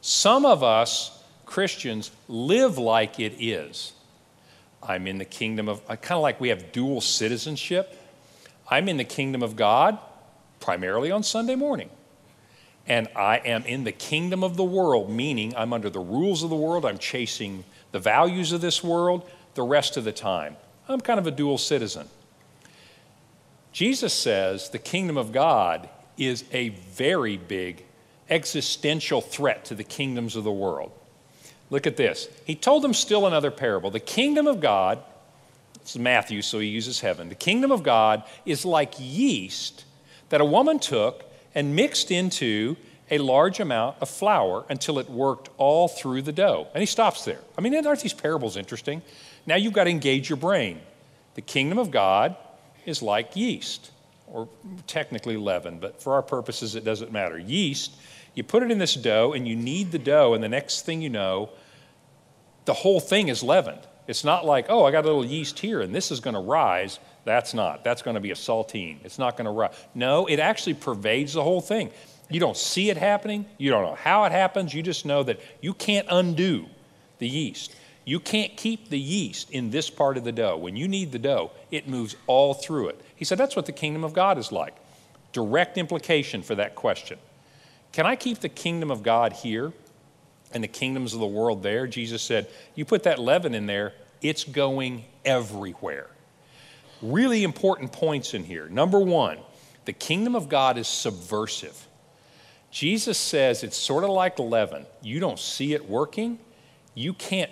[0.02, 1.23] some of us
[1.54, 3.92] Christians live like it is.
[4.82, 7.96] I'm in the kingdom of, kind of like we have dual citizenship.
[8.68, 9.96] I'm in the kingdom of God
[10.58, 11.90] primarily on Sunday morning.
[12.88, 16.50] And I am in the kingdom of the world, meaning I'm under the rules of
[16.50, 17.62] the world, I'm chasing
[17.92, 20.56] the values of this world the rest of the time.
[20.88, 22.08] I'm kind of a dual citizen.
[23.70, 25.88] Jesus says the kingdom of God
[26.18, 27.84] is a very big
[28.28, 30.90] existential threat to the kingdoms of the world.
[31.74, 32.28] Look at this.
[32.44, 33.90] He told them still another parable.
[33.90, 35.00] The kingdom of God,
[35.80, 37.28] it's Matthew, so he uses heaven.
[37.28, 39.84] The kingdom of God is like yeast
[40.28, 42.76] that a woman took and mixed into
[43.10, 46.68] a large amount of flour until it worked all through the dough.
[46.74, 47.40] And he stops there.
[47.58, 49.02] I mean, aren't these parables interesting?
[49.44, 50.80] Now you've got to engage your brain.
[51.34, 52.36] The kingdom of God
[52.86, 53.90] is like yeast,
[54.28, 54.48] or
[54.86, 57.36] technically leaven, but for our purposes, it doesn't matter.
[57.36, 57.96] Yeast,
[58.36, 61.02] you put it in this dough and you knead the dough, and the next thing
[61.02, 61.50] you know,
[62.64, 63.80] the whole thing is leavened.
[64.06, 66.40] It's not like, oh, I got a little yeast here and this is going to
[66.40, 66.98] rise.
[67.24, 67.84] That's not.
[67.84, 68.98] That's going to be a saltine.
[69.04, 69.74] It's not going to rise.
[69.94, 71.90] No, it actually pervades the whole thing.
[72.30, 73.46] You don't see it happening.
[73.58, 74.74] You don't know how it happens.
[74.74, 76.66] You just know that you can't undo
[77.18, 77.74] the yeast.
[78.04, 80.58] You can't keep the yeast in this part of the dough.
[80.58, 83.00] When you need the dough, it moves all through it.
[83.16, 84.74] He said that's what the kingdom of God is like.
[85.32, 87.18] Direct implication for that question.
[87.92, 89.72] Can I keep the kingdom of God here
[90.54, 91.86] and the kingdoms of the world there?
[91.86, 96.08] Jesus said, You put that leaven in there, it's going everywhere.
[97.02, 98.68] Really important points in here.
[98.68, 99.38] Number one,
[99.84, 101.86] the kingdom of God is subversive.
[102.70, 104.86] Jesus says it's sort of like leaven.
[105.02, 106.38] You don't see it working.
[106.94, 107.50] You can't,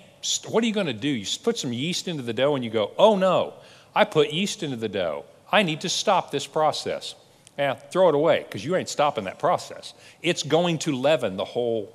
[0.49, 1.09] what are you going to do?
[1.09, 3.55] You put some yeast into the dough and you go, oh no,
[3.95, 5.25] I put yeast into the dough.
[5.51, 7.15] I need to stop this process.
[7.59, 9.93] Yeah, throw it away because you ain't stopping that process.
[10.23, 11.95] It's going to leaven the whole,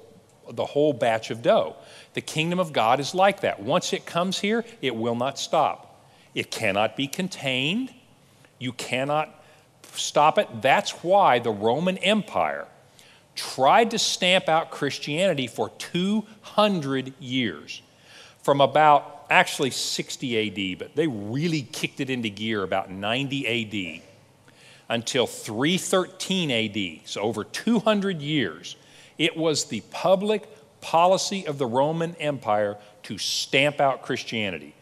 [0.51, 1.75] the whole batch of dough.
[2.13, 3.59] The kingdom of God is like that.
[3.59, 6.05] Once it comes here, it will not stop.
[6.33, 7.93] It cannot be contained.
[8.59, 9.43] You cannot
[9.93, 10.61] stop it.
[10.61, 12.67] That's why the Roman Empire
[13.35, 17.81] tried to stamp out Christianity for 200 years.
[18.41, 24.01] From about actually 60 AD, but they really kicked it into gear about 90 AD.
[24.89, 28.77] until 313 AD, so over 200 years,
[29.17, 30.47] it was the public
[30.81, 34.75] policy of the Roman Empire to stamp out Christianity.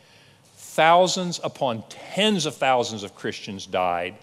[0.56, 4.15] Thousands upon tens of thousands of Christians died.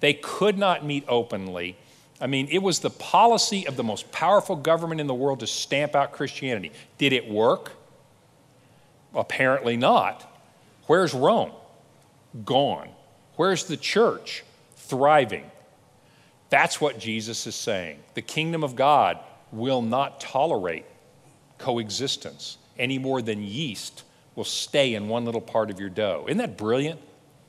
[0.00, 1.76] They could not meet openly.
[2.20, 5.46] I mean, it was the policy of the most powerful government in the world to
[5.46, 6.72] stamp out Christianity.
[6.98, 7.72] Did it work?
[9.14, 10.30] Apparently not.
[10.86, 11.52] Where's Rome?
[12.44, 12.88] Gone.
[13.36, 14.44] Where's the church?
[14.76, 15.50] Thriving.
[16.50, 17.98] That's what Jesus is saying.
[18.14, 19.18] The kingdom of God
[19.54, 20.84] will not tolerate
[21.58, 24.02] coexistence any more than yeast
[24.34, 26.24] will stay in one little part of your dough.
[26.26, 27.00] Isn't that brilliant?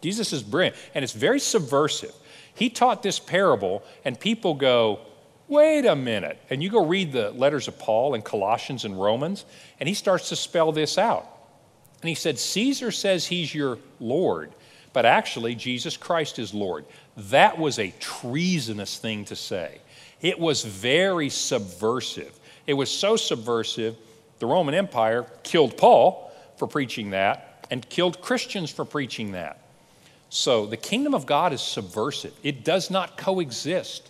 [0.02, 2.14] Jesus is brilliant, and it's very subversive.
[2.54, 5.00] He taught this parable, and people go,
[5.48, 6.40] wait a minute.
[6.50, 9.46] And you go read the letters of Paul in Colossians and Romans,
[9.80, 11.28] and he starts to spell this out.
[12.02, 14.52] And he said, Caesar says he's your Lord,
[14.94, 16.86] but actually, Jesus Christ is Lord.
[17.18, 19.80] That was a treasonous thing to say.
[20.22, 22.40] It was very subversive.
[22.68, 23.96] It was so subversive,
[24.40, 29.60] the Roman Empire killed Paul for preaching that and killed Christians for preaching that.
[30.30, 34.10] So the kingdom of God is subversive, it does not coexist.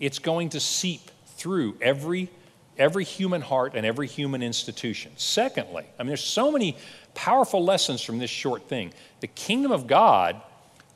[0.00, 2.28] It's going to seep through every,
[2.76, 5.12] every human heart and every human institution.
[5.16, 6.76] Secondly, I mean, there's so many
[7.14, 8.92] powerful lessons from this short thing.
[9.20, 10.40] The kingdom of God,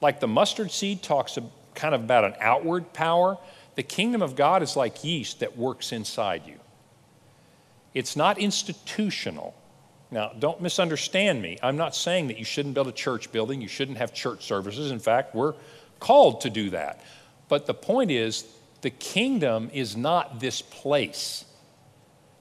[0.00, 1.38] like the mustard seed talks
[1.74, 3.38] kind of about an outward power,
[3.78, 6.56] the kingdom of God is like yeast that works inside you.
[7.94, 9.54] It's not institutional.
[10.10, 11.60] Now, don't misunderstand me.
[11.62, 14.90] I'm not saying that you shouldn't build a church building, you shouldn't have church services.
[14.90, 15.54] In fact, we're
[16.00, 17.04] called to do that.
[17.48, 18.46] But the point is,
[18.80, 21.44] the kingdom is not this place.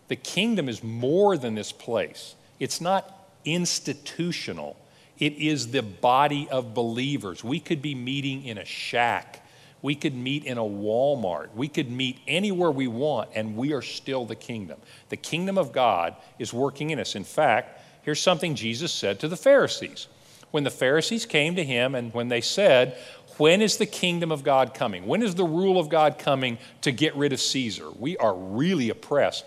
[0.08, 2.34] The kingdom is more than this place.
[2.60, 4.76] It's not institutional,
[5.20, 7.44] it is the body of believers.
[7.44, 9.44] We could be meeting in a shack
[9.82, 11.54] we could meet in a Walmart.
[11.56, 14.80] We could meet anywhere we want, and we are still the kingdom.
[15.10, 17.16] The kingdom of God is working in us.
[17.16, 20.08] In fact, here's something Jesus said to the Pharisees.
[20.52, 22.98] When the Pharisees came to him and when they said,
[23.38, 25.06] When is the kingdom of God coming?
[25.06, 27.92] When is the rule of God coming to get rid of Caesar?
[27.92, 29.46] We are really oppressed.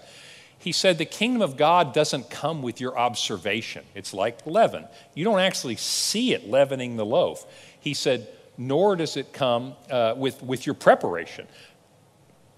[0.58, 3.84] He said, The kingdom of God doesn't come with your observation.
[3.94, 4.86] It's like leaven.
[5.14, 7.46] You don't actually see it leavening the loaf.
[7.80, 8.28] He said,
[8.60, 11.48] nor does it come uh, with, with your preparation.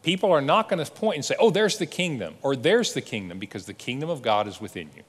[0.02, 3.00] People are not going to point and say, oh, there's the kingdom, or there's the
[3.00, 5.04] kingdom, because the kingdom of God is within you.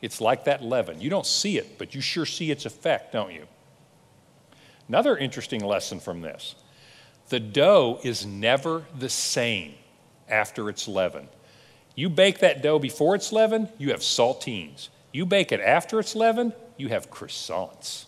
[0.00, 1.00] It's like that leaven.
[1.00, 3.48] You don't see it, but you sure see its effect, don't you?
[4.86, 6.54] Another interesting lesson from this
[7.28, 9.74] the dough is never the same
[10.28, 11.28] after it's leavened.
[11.96, 14.90] You bake that dough before it's leavened, you have saltines.
[15.10, 18.04] You bake it after it's leavened, you have croissants.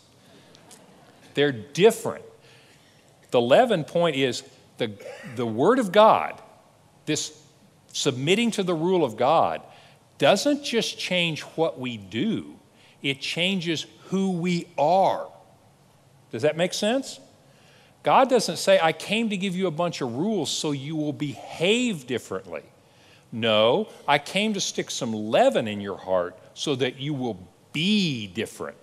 [1.34, 2.24] They're different.
[3.30, 4.42] The leaven point is
[4.78, 4.92] the,
[5.36, 6.40] the Word of God,
[7.06, 7.42] this
[7.92, 9.62] submitting to the rule of God,
[10.18, 12.58] doesn't just change what we do,
[13.02, 15.28] it changes who we are.
[16.30, 17.20] Does that make sense?
[18.02, 21.12] God doesn't say, I came to give you a bunch of rules so you will
[21.12, 22.62] behave differently.
[23.32, 28.26] No, I came to stick some leaven in your heart so that you will be
[28.26, 28.76] different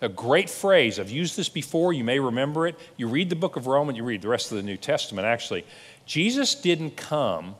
[0.00, 0.98] a great phrase.
[0.98, 2.78] I've used this before, you may remember it.
[2.96, 5.64] You read the book of Romans, you read the rest of the New Testament actually.
[6.06, 7.56] Jesus didn't come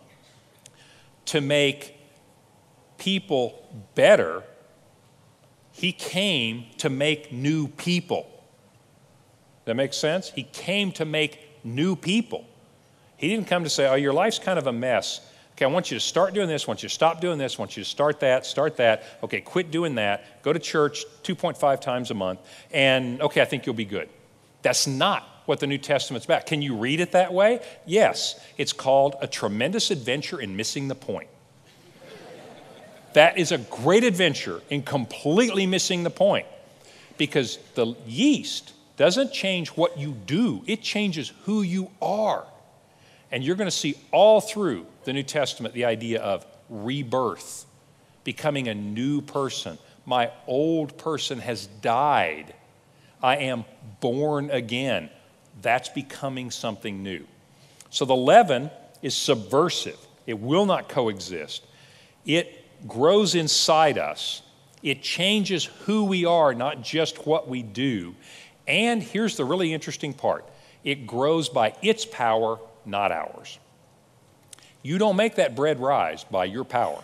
[1.27, 1.97] to make
[2.99, 4.43] people better,
[5.73, 8.31] He came to make new people.
[9.65, 10.31] That makes sense?
[10.31, 12.47] He came to make new people.
[13.17, 15.21] He didn't come to say, oh, your life's kind of a mess.
[15.55, 17.57] Okay, I want you to start doing this, I want you to stop doing this,
[17.57, 19.05] I want you to start that, start that.
[19.23, 20.43] Okay, quit doing that.
[20.43, 22.41] Go to church 2.5 times a month,
[22.73, 24.09] and okay, I think you'll be good.
[24.63, 26.47] That's not what the New Testament's about.
[26.47, 27.61] Can you read it that way?
[27.87, 28.45] Yes.
[28.57, 31.29] It's called A Tremendous Adventure in Missing the Point.
[33.13, 36.47] that is a great adventure in completely missing the point
[37.17, 42.45] because the yeast doesn't change what you do, it changes who you are.
[43.31, 47.67] And you're going to see all through the New Testament the idea of rebirth,
[48.25, 49.79] becoming a new person.
[50.07, 52.55] My old person has died.
[53.23, 53.65] I am
[54.01, 55.11] born again.
[55.63, 57.27] That's becoming something new.
[57.91, 58.71] So the leaven
[59.03, 61.65] is subversive, it will not coexist.
[62.27, 64.43] It grows inside us,
[64.83, 68.15] it changes who we are, not just what we do.
[68.67, 70.45] And here's the really interesting part
[70.83, 73.59] it grows by its power not ours.
[74.85, 77.03] You don't make that bread rise by your power,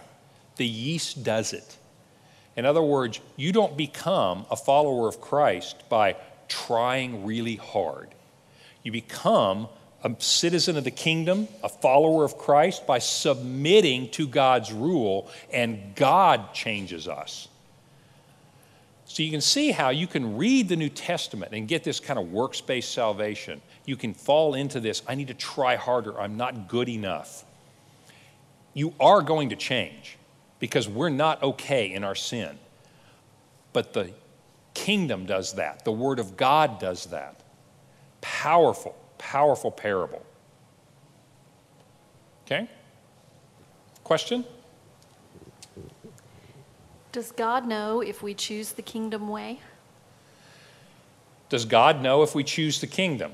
[0.56, 1.78] the yeast does it.
[2.54, 6.16] In other words, you don't become a follower of Christ by
[6.46, 8.08] trying really hard.
[8.82, 9.66] You become
[10.04, 15.94] a citizen of the kingdom, a follower of Christ, by submitting to God's rule, and
[15.94, 17.48] God changes us.
[19.06, 22.18] So you can see how you can read the New Testament and get this kind
[22.18, 23.62] of works based salvation.
[23.86, 27.46] You can fall into this I need to try harder, I'm not good enough.
[28.74, 30.16] You are going to change
[30.58, 32.58] because we're not okay in our sin.
[33.72, 34.12] But the
[34.74, 37.40] kingdom does that, the Word of God does that.
[38.20, 40.24] Powerful powerful parable.
[42.46, 42.68] Okay?
[44.02, 44.44] Question?
[47.12, 49.60] Does God know if we choose the kingdom way?
[51.50, 53.32] Does God know if we choose the kingdom?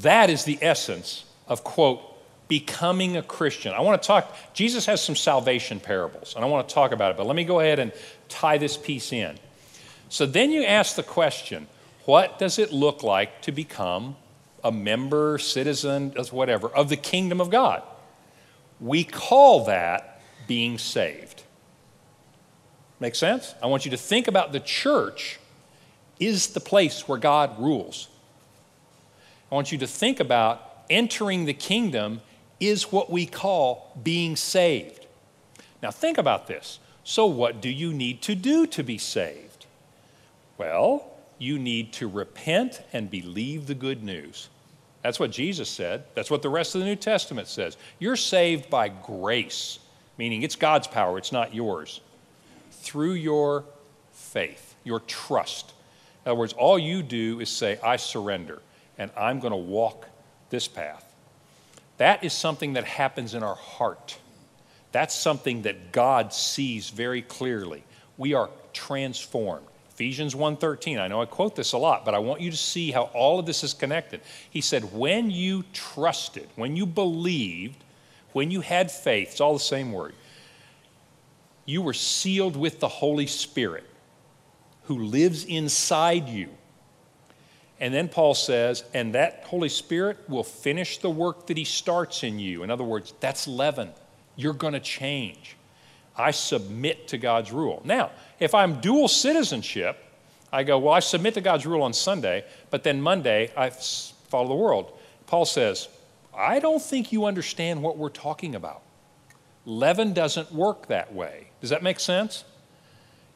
[0.00, 2.00] That is the essence of, quote,
[2.52, 3.72] becoming a Christian.
[3.72, 7.12] I want to talk, Jesus has some salvation parables, and I want to talk about
[7.12, 7.92] it, but let me go ahead and
[8.28, 9.38] tie this piece in.
[10.10, 11.66] So then you ask the question
[12.04, 14.16] what does it look like to become
[14.62, 17.82] a member, citizen, whatever, of the kingdom of God.
[18.82, 21.44] We call that being saved.
[23.00, 23.54] Make sense?
[23.62, 25.40] I want you to think about the church
[26.20, 28.08] is the place where God rules.
[29.50, 32.20] I want you to think about entering the kingdom
[32.68, 35.06] is what we call being saved.
[35.82, 36.78] Now, think about this.
[37.04, 39.66] So, what do you need to do to be saved?
[40.56, 44.48] Well, you need to repent and believe the good news.
[45.02, 46.04] That's what Jesus said.
[46.14, 47.76] That's what the rest of the New Testament says.
[47.98, 49.80] You're saved by grace,
[50.16, 52.00] meaning it's God's power, it's not yours,
[52.70, 53.64] through your
[54.12, 55.72] faith, your trust.
[56.24, 58.62] In other words, all you do is say, I surrender,
[58.96, 60.06] and I'm going to walk
[60.50, 61.11] this path.
[61.98, 64.18] That is something that happens in our heart.
[64.92, 67.84] That's something that God sees very clearly.
[68.18, 69.66] We are transformed.
[69.90, 70.98] Ephesians 1:13.
[70.98, 73.38] I know I quote this a lot, but I want you to see how all
[73.38, 74.20] of this is connected.
[74.50, 77.84] He said, "When you trusted, when you believed,
[78.32, 80.14] when you had faith, it's all the same word.
[81.66, 83.84] You were sealed with the Holy Spirit
[84.84, 86.48] who lives inside you."
[87.82, 92.22] And then Paul says, "And that Holy Spirit will finish the work that he starts
[92.22, 93.92] in you." In other words, that's leaven.
[94.36, 95.56] You're going to change.
[96.16, 97.82] I submit to God's rule.
[97.84, 99.98] Now, if I'm dual citizenship,
[100.52, 104.48] I go, well, I submit to God's rule on Sunday, but then Monday I follow
[104.48, 104.96] the world.
[105.26, 105.88] Paul says,
[106.32, 108.82] I don't think you understand what we're talking about.
[109.64, 111.48] Leaven doesn't work that way.
[111.60, 112.44] Does that make sense?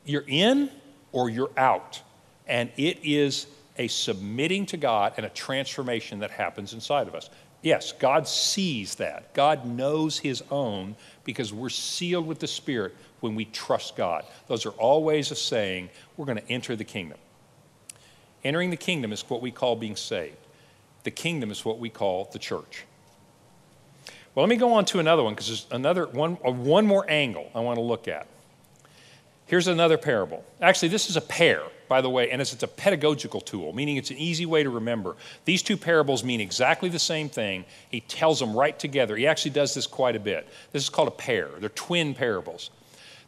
[0.05, 0.71] You're in
[1.13, 2.03] or you're out.
[2.47, 3.47] And it is
[3.79, 7.31] a submitting to God and a transformation that happens inside of us.
[7.62, 9.35] Yes, God sees that.
[9.35, 14.24] God knows His own because we're sealed with the Spirit when we trust God.
[14.47, 17.18] Those are all ways of saying we're going to enter the kingdom.
[18.45, 20.37] Entering the kingdom is what we call being saved,
[21.03, 22.85] the kingdom is what we call the church.
[24.35, 27.07] Well, let me go on to another one because there's another one, uh, one more
[27.09, 28.27] angle I want to look at.
[29.47, 30.45] Here's another parable.
[30.61, 33.97] Actually, this is a pair by the way, and it's, it's a pedagogical tool, meaning
[33.97, 35.17] it's an easy way to remember.
[35.45, 37.65] These two parables mean exactly the same thing.
[37.91, 39.17] He tells them right together.
[39.17, 40.49] He actually does this quite a bit.
[40.73, 42.71] This is called a pair, they're twin parables.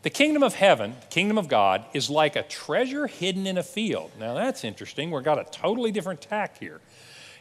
[0.03, 3.65] The kingdom of heaven, the kingdom of God, is like a treasure hidden in a
[3.65, 4.13] field.
[4.19, 5.11] Now that's interesting.
[5.11, 6.81] We've got a totally different tack here.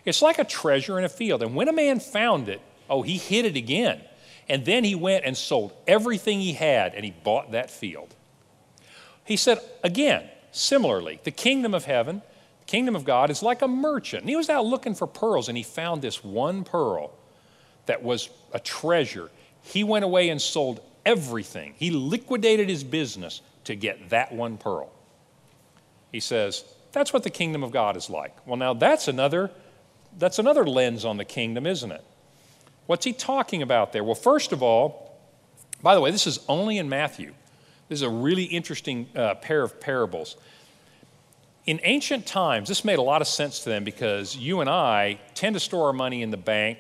[0.06, 1.44] It's like a treasure in a field.
[1.44, 4.02] And when a man found it, oh, he hid it again.
[4.50, 8.16] And then he went and sold everything he had and he bought that field.
[9.28, 12.24] He said, again, Similarly, the kingdom of heaven,
[12.62, 14.22] the kingdom of God, is like a merchant.
[14.22, 17.12] And he was out looking for pearls, and he found this one pearl
[17.86, 19.30] that was a treasure.
[19.62, 21.76] He went away and sold everything.
[21.78, 24.92] He liquidated his business to get that one pearl.
[26.12, 28.36] He says, that's what the kingdom of God is like.
[28.48, 29.52] Well, now that's another
[30.18, 32.04] that's another lens on the kingdom, isn't it?
[32.88, 34.04] What's he talking about there?
[34.04, 35.16] Well, first of all,
[35.84, 37.36] by the way, this is only in Matthew.
[37.90, 40.36] This is a really interesting uh, pair of parables.
[41.66, 45.20] In ancient times, this made a lot of sense to them because you and I
[45.34, 46.80] tend to store our money in the bank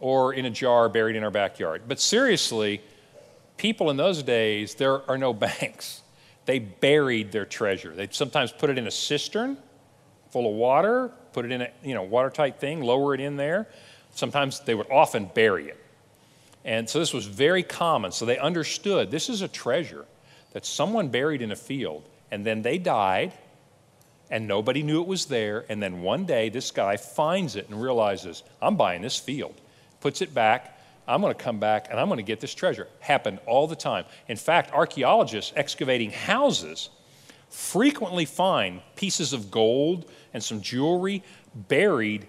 [0.00, 1.82] or in a jar buried in our backyard.
[1.86, 2.80] But seriously,
[3.56, 6.02] people in those days, there are no banks.
[6.46, 7.94] They buried their treasure.
[7.94, 9.56] They'd sometimes put it in a cistern
[10.30, 13.68] full of water, put it in a you know, watertight thing, lower it in there.
[14.14, 15.83] Sometimes they would often bury it.
[16.64, 18.12] And so this was very common.
[18.12, 20.06] So they understood this is a treasure
[20.52, 23.32] that someone buried in a field, and then they died,
[24.30, 25.64] and nobody knew it was there.
[25.68, 29.60] And then one day, this guy finds it and realizes, I'm buying this field,
[30.00, 30.70] puts it back.
[31.06, 32.88] I'm going to come back and I'm going to get this treasure.
[33.00, 34.06] Happened all the time.
[34.26, 36.88] In fact, archaeologists excavating houses
[37.50, 41.22] frequently find pieces of gold and some jewelry
[41.54, 42.26] buried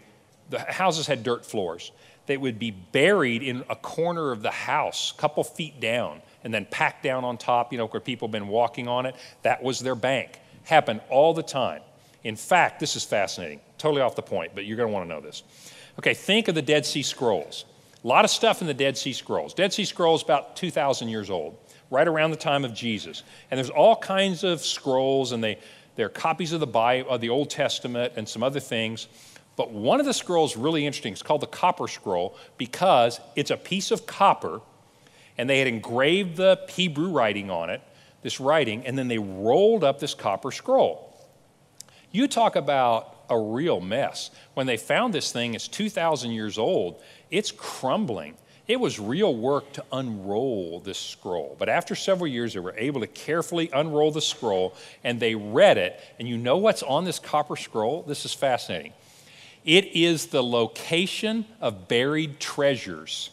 [0.49, 1.91] the houses had dirt floors.
[2.27, 6.53] They would be buried in a corner of the house, a couple feet down, and
[6.53, 9.15] then packed down on top, you know, where people have been walking on it.
[9.43, 10.39] That was their bank.
[10.63, 11.81] Happened all the time.
[12.23, 15.13] In fact, this is fascinating, totally off the point, but you're going to want to
[15.13, 15.43] know this.
[15.99, 17.65] Okay, think of the Dead Sea Scrolls.
[18.03, 19.53] A lot of stuff in the Dead Sea Scrolls.
[19.53, 21.57] Dead Sea Scrolls about 2,000 years old,
[21.89, 23.23] right around the time of Jesus.
[23.49, 25.59] And there's all kinds of scrolls, and they,
[25.95, 29.07] they're copies of the Bible, of the Old Testament, and some other things.
[29.55, 31.13] But one of the scrolls really interesting.
[31.13, 34.61] It's called the Copper Scroll because it's a piece of copper,
[35.37, 37.81] and they had engraved the Hebrew writing on it,
[38.21, 41.13] this writing, and then they rolled up this copper scroll.
[42.11, 44.31] You talk about a real mess.
[44.53, 47.01] When they found this thing, it's 2,000 years old,
[47.31, 48.35] it's crumbling.
[48.67, 51.55] It was real work to unroll this scroll.
[51.59, 55.77] But after several years, they were able to carefully unroll the scroll and they read
[55.77, 55.99] it.
[56.17, 58.01] And you know what's on this copper scroll?
[58.01, 58.93] This is fascinating.
[59.65, 63.31] It is the location of buried treasures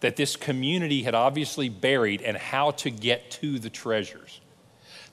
[0.00, 4.40] that this community had obviously buried and how to get to the treasures.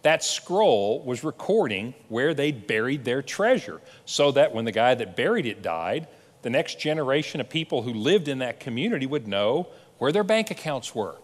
[0.03, 5.15] That scroll was recording where they'd buried their treasure so that when the guy that
[5.15, 6.07] buried it died,
[6.43, 10.51] the next generation of people who lived in that community would know where their bank
[10.51, 11.15] accounts were,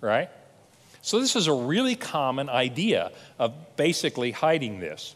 [0.00, 0.30] right?
[1.02, 5.14] So, this is a really common idea of basically hiding this.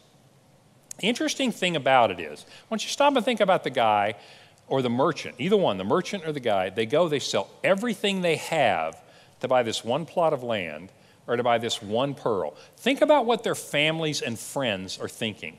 [1.03, 4.15] The interesting thing about it is, once you stop and think about the guy
[4.69, 8.23] or the merchant, either one, the merchant or the guy, they go, they sell everything
[8.23, 9.03] they have
[9.41, 10.91] to buy this one plot of land
[11.27, 12.55] or to buy this one pearl.
[12.77, 15.59] Think about what their families and friends are thinking.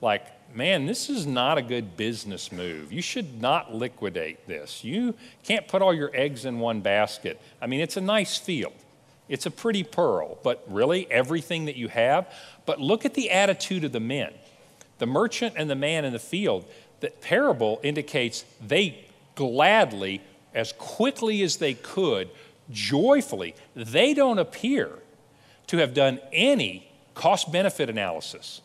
[0.00, 0.24] Like,
[0.56, 2.90] man, this is not a good business move.
[2.90, 4.82] You should not liquidate this.
[4.82, 7.38] You can't put all your eggs in one basket.
[7.60, 8.72] I mean, it's a nice field,
[9.28, 12.32] it's a pretty pearl, but really everything that you have.
[12.64, 14.32] But look at the attitude of the men.
[15.00, 16.66] The merchant and the man in the field,
[17.00, 20.20] the parable indicates they gladly,
[20.54, 22.28] as quickly as they could,
[22.70, 24.90] joyfully, they don't appear
[25.68, 28.60] to have done any cost benefit analysis,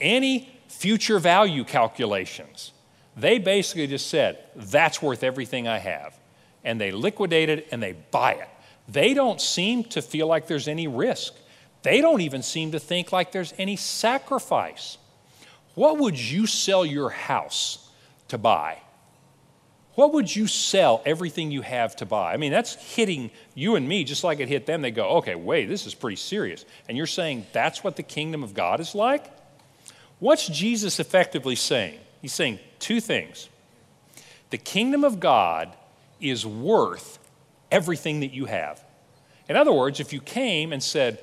[0.00, 2.70] any future value calculations.
[3.16, 6.16] They basically just said, that's worth everything I have.
[6.62, 8.48] And they liquidate it and they buy it.
[8.88, 11.34] They don't seem to feel like there's any risk.
[11.82, 14.98] They don't even seem to think like there's any sacrifice.
[15.76, 17.90] What would you sell your house
[18.28, 18.78] to buy?
[19.94, 22.32] What would you sell everything you have to buy?
[22.32, 24.80] I mean, that's hitting you and me just like it hit them.
[24.80, 26.64] They go, okay, wait, this is pretty serious.
[26.88, 29.30] And you're saying that's what the kingdom of God is like?
[30.18, 31.98] What's Jesus effectively saying?
[32.22, 33.50] He's saying two things.
[34.48, 35.76] The kingdom of God
[36.22, 37.18] is worth
[37.70, 38.82] everything that you have.
[39.46, 41.22] In other words, if you came and said,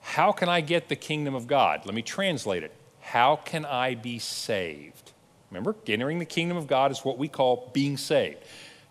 [0.00, 1.82] How can I get the kingdom of God?
[1.84, 2.74] Let me translate it.
[3.08, 5.12] How can I be saved?
[5.50, 8.38] Remember, entering the kingdom of God is what we call being saved.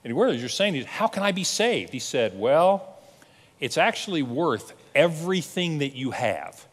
[0.04, 1.94] And words you're saying, How can I be saved?
[1.94, 2.98] He said, Well,
[3.60, 6.66] it's actually worth everything that you have.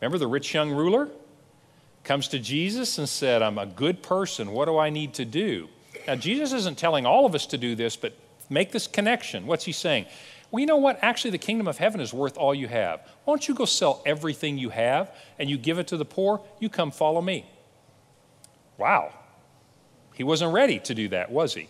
[0.00, 1.08] Remember the rich young ruler?
[2.04, 4.52] comes to Jesus and said, I'm a good person.
[4.52, 5.68] What do I need to do?
[6.06, 8.14] Now, Jesus isn't telling all of us to do this, but
[8.48, 9.46] make this connection.
[9.46, 10.06] What's he saying?
[10.50, 10.98] Well, you know what?
[11.02, 13.00] Actually, the kingdom of heaven is worth all you have.
[13.24, 16.40] Why don't you go sell everything you have and you give it to the poor?
[16.58, 17.44] You come follow me.
[18.78, 19.12] Wow.
[20.14, 21.68] He wasn't ready to do that, was he?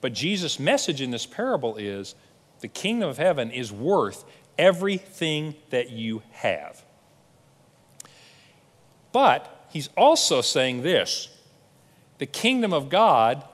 [0.00, 2.14] But Jesus' message in this parable is
[2.60, 4.24] the kingdom of heaven is worth
[4.58, 6.82] everything that you have.
[9.12, 11.28] But he's also saying this
[12.18, 13.44] the kingdom of God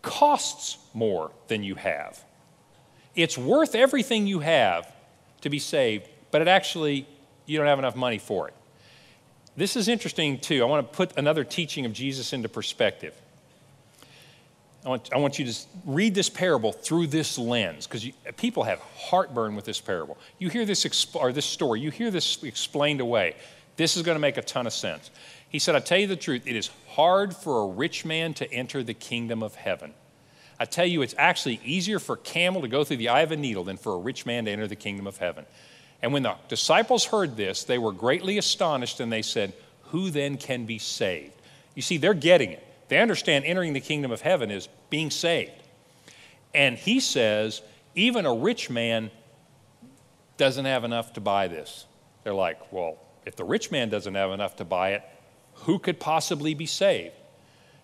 [0.00, 2.24] costs more than you have.
[3.14, 4.90] It's worth everything you have
[5.40, 7.06] to be saved, but it actually,
[7.46, 8.54] you don't have enough money for it.
[9.56, 10.62] This is interesting too.
[10.62, 13.14] I want to put another teaching of Jesus into perspective.
[14.84, 18.08] I want, I want you to read this parable through this lens because
[18.38, 20.16] people have heartburn with this parable.
[20.38, 23.36] You hear this, exp- or this story, you hear this explained away.
[23.76, 25.10] This is going to make a ton of sense.
[25.50, 28.50] He said, I tell you the truth, it is hard for a rich man to
[28.50, 29.92] enter the kingdom of heaven.
[30.60, 33.32] I tell you, it's actually easier for a camel to go through the eye of
[33.32, 35.46] a needle than for a rich man to enter the kingdom of heaven.
[36.02, 39.54] And when the disciples heard this, they were greatly astonished and they said,
[39.84, 41.32] Who then can be saved?
[41.74, 42.62] You see, they're getting it.
[42.88, 45.52] They understand entering the kingdom of heaven is being saved.
[46.52, 47.62] And he says,
[47.94, 49.10] Even a rich man
[50.36, 51.86] doesn't have enough to buy this.
[52.22, 55.02] They're like, Well, if the rich man doesn't have enough to buy it,
[55.54, 57.14] who could possibly be saved?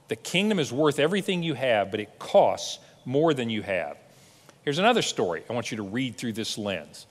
[0.08, 3.96] The kingdom is worth everything you have, but it costs more than you have.
[4.64, 7.06] Here's another story I want you to read through this lens.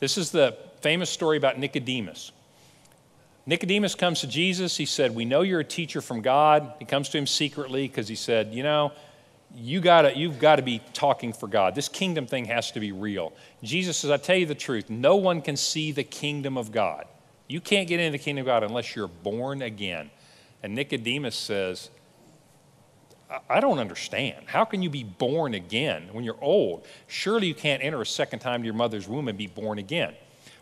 [0.00, 2.32] This is the famous story about Nicodemus.
[3.46, 4.76] Nicodemus comes to Jesus.
[4.76, 6.74] He said, We know you're a teacher from God.
[6.78, 8.92] He comes to him secretly because he said, You know,
[9.54, 11.74] you gotta, you've got to be talking for God.
[11.74, 13.32] This kingdom thing has to be real.
[13.62, 17.06] Jesus says, I tell you the truth, no one can see the kingdom of God.
[17.48, 20.10] You can't get into the kingdom of God unless you're born again.
[20.62, 21.90] And Nicodemus says,
[23.48, 24.44] I don't understand.
[24.46, 26.86] How can you be born again when you're old?
[27.06, 30.14] Surely you can't enter a second time to your mother's womb and be born again.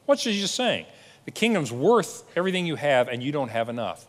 [0.06, 0.86] What's Jesus saying?
[1.24, 4.06] The kingdom's worth everything you have, and you don't have enough.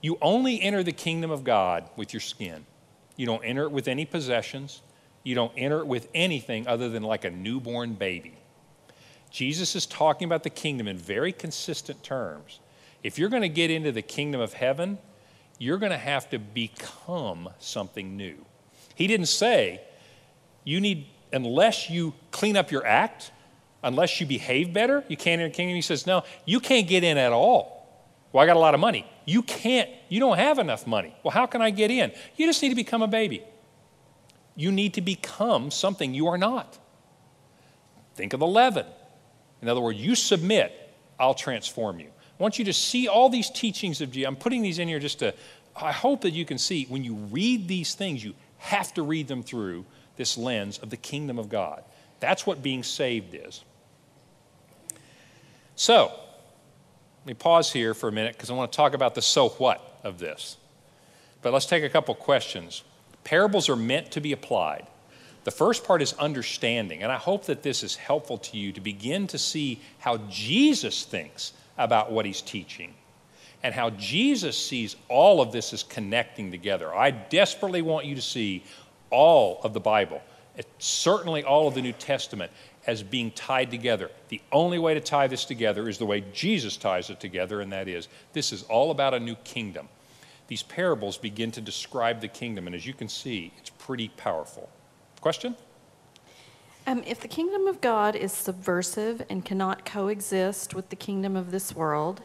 [0.00, 2.64] You only enter the kingdom of God with your skin.
[3.16, 4.82] You don't enter it with any possessions.
[5.22, 8.34] You don't enter it with anything other than like a newborn baby.
[9.30, 12.60] Jesus is talking about the kingdom in very consistent terms.
[13.02, 14.98] If you're going to get into the kingdom of heaven,
[15.60, 18.46] you're going to have to become something new.
[18.94, 19.82] He didn't say,
[20.64, 23.30] you need, unless you clean up your act,
[23.82, 25.74] unless you behave better, you can't enter the kingdom.
[25.74, 27.86] He says, no, you can't get in at all.
[28.32, 29.06] Well, I got a lot of money.
[29.26, 31.14] You can't, you don't have enough money.
[31.22, 32.10] Well, how can I get in?
[32.36, 33.44] You just need to become a baby.
[34.56, 36.78] You need to become something you are not.
[38.14, 38.86] Think of the leaven.
[39.60, 40.72] In other words, you submit,
[41.18, 42.08] I'll transform you.
[42.40, 44.26] I want you to see all these teachings of Jesus.
[44.26, 45.34] I'm putting these in here just to,
[45.76, 49.28] I hope that you can see when you read these things, you have to read
[49.28, 49.84] them through
[50.16, 51.84] this lens of the kingdom of God.
[52.18, 53.62] That's what being saved is.
[55.76, 56.12] So,
[57.20, 59.50] let me pause here for a minute because I want to talk about the so
[59.50, 60.56] what of this.
[61.42, 62.84] But let's take a couple questions.
[63.22, 64.86] Parables are meant to be applied.
[65.44, 68.80] The first part is understanding, and I hope that this is helpful to you to
[68.80, 72.94] begin to see how Jesus thinks about what he's teaching
[73.62, 76.94] and how Jesus sees all of this as connecting together.
[76.94, 78.64] I desperately want you to see
[79.10, 80.22] all of the Bible,
[80.58, 82.50] eh, certainly all of the New Testament,
[82.86, 84.10] as being tied together.
[84.28, 87.72] The only way to tie this together is the way Jesus ties it together, and
[87.72, 89.88] that is this is all about a new kingdom.
[90.48, 94.68] These parables begin to describe the kingdom, and as you can see, it's pretty powerful.
[95.20, 95.54] Question?
[96.90, 101.52] Um, if the kingdom of God is subversive and cannot coexist with the kingdom of
[101.52, 102.20] this world,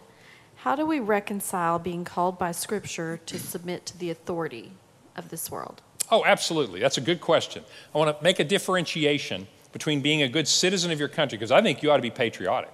[0.56, 4.72] how do we reconcile being called by Scripture to submit to the authority
[5.16, 5.84] of this world?
[6.10, 6.80] Oh, absolutely.
[6.80, 7.64] That's a good question.
[7.94, 11.52] I want to make a differentiation between being a good citizen of your country, because
[11.52, 12.74] I think you ought to be patriotic.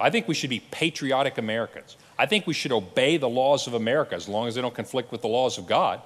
[0.00, 1.96] I think we should be patriotic Americans.
[2.18, 5.12] I think we should obey the laws of America as long as they don't conflict
[5.12, 6.00] with the laws of God,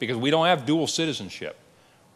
[0.00, 1.60] because we don't have dual citizenship.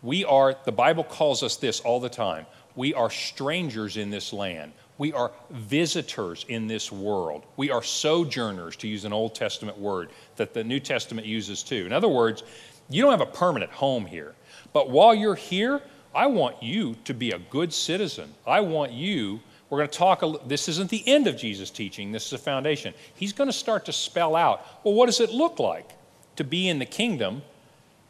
[0.03, 2.47] We are, the Bible calls us this all the time.
[2.77, 4.73] We are strangers in this land.
[4.99, 7.45] We are visitors in this world.
[7.57, 11.87] We are sojourners, to use an Old Testament word that the New Testament uses too.
[11.87, 12.43] In other words,
[12.89, 14.35] you don't have a permanent home here.
[14.73, 15.83] But while you're here,
[16.15, 18.33] I want you to be a good citizen.
[18.47, 19.41] I want you,
[19.71, 22.39] we're going to talk, a, this isn't the end of Jesus' teaching, this is a
[22.39, 22.95] foundation.
[23.15, 25.91] He's going to start to spell out, well, what does it look like
[26.37, 27.43] to be in the kingdom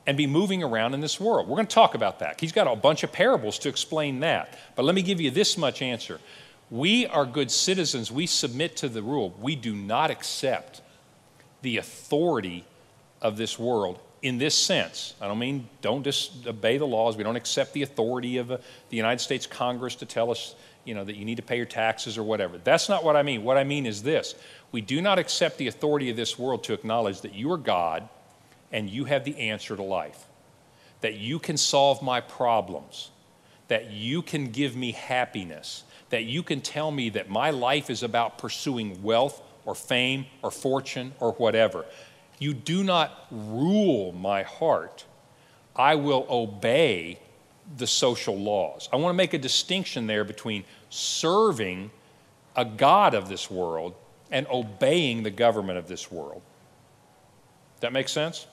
[0.09, 1.47] and be moving around in this world?
[1.47, 2.41] We're going to talk about that.
[2.41, 4.59] He's got a bunch of parables to explain that.
[4.75, 6.19] But let me give you this much answer.
[6.71, 8.11] We are good citizens.
[8.11, 9.35] We submit to the rule.
[9.39, 10.81] We do not accept
[11.61, 12.65] the authority
[13.21, 15.15] of this world in this sense.
[15.21, 17.19] I don't mean don't disobey the laws.
[17.19, 20.55] We don't accept the authority of uh, the United States Congress to tell us,
[20.87, 22.57] you know, that you need to pay your taxes or whatever.
[22.57, 23.45] That's not what I mean.
[23.45, 24.35] What I mean is this.
[24.73, 28.09] We do not accept the authority of this world to acknowledge that you are God
[28.73, 30.27] and you have the answer to life.
[31.01, 33.11] That you can solve my problems.
[33.69, 35.85] That you can give me happiness.
[36.11, 40.51] That you can tell me that my life is about pursuing wealth or fame or
[40.51, 41.85] fortune or whatever.
[42.39, 45.05] You do not rule my heart.
[45.77, 47.21] I will obey
[47.77, 48.89] the social laws.
[48.93, 51.91] I want to make a distinction there between serving
[52.57, 53.95] a God of this world
[54.31, 56.43] and obeying the government of this world.
[57.81, 58.47] That makes sense?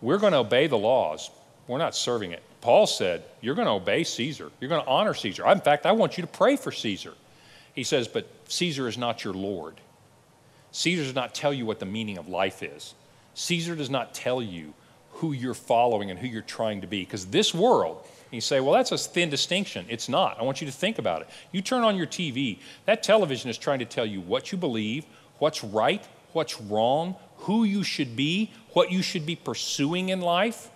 [0.00, 1.30] We're going to obey the laws.
[1.66, 2.42] We're not serving it.
[2.60, 4.50] Paul said, You're going to obey Caesar.
[4.60, 5.46] You're going to honor Caesar.
[5.46, 7.14] In fact, I want you to pray for Caesar.
[7.74, 9.80] He says, But Caesar is not your Lord.
[10.72, 12.94] Caesar does not tell you what the meaning of life is.
[13.34, 14.74] Caesar does not tell you
[15.14, 17.04] who you're following and who you're trying to be.
[17.04, 19.84] Because this world, you say, well, that's a thin distinction.
[19.88, 20.38] It's not.
[20.38, 21.28] I want you to think about it.
[21.52, 25.04] You turn on your TV, that television is trying to tell you what you believe,
[25.38, 30.70] what's right, what's wrong, who you should be, what you should be pursuing in life.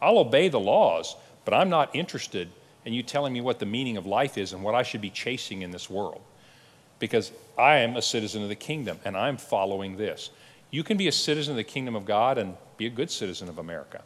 [0.00, 2.48] I'll obey the laws, but I'm not interested
[2.84, 5.10] in you telling me what the meaning of life is and what I should be
[5.10, 6.20] chasing in this world
[6.98, 10.30] because I am a citizen of the kingdom and I'm following this.
[10.70, 13.48] You can be a citizen of the kingdom of God and be a good citizen
[13.48, 14.02] of America.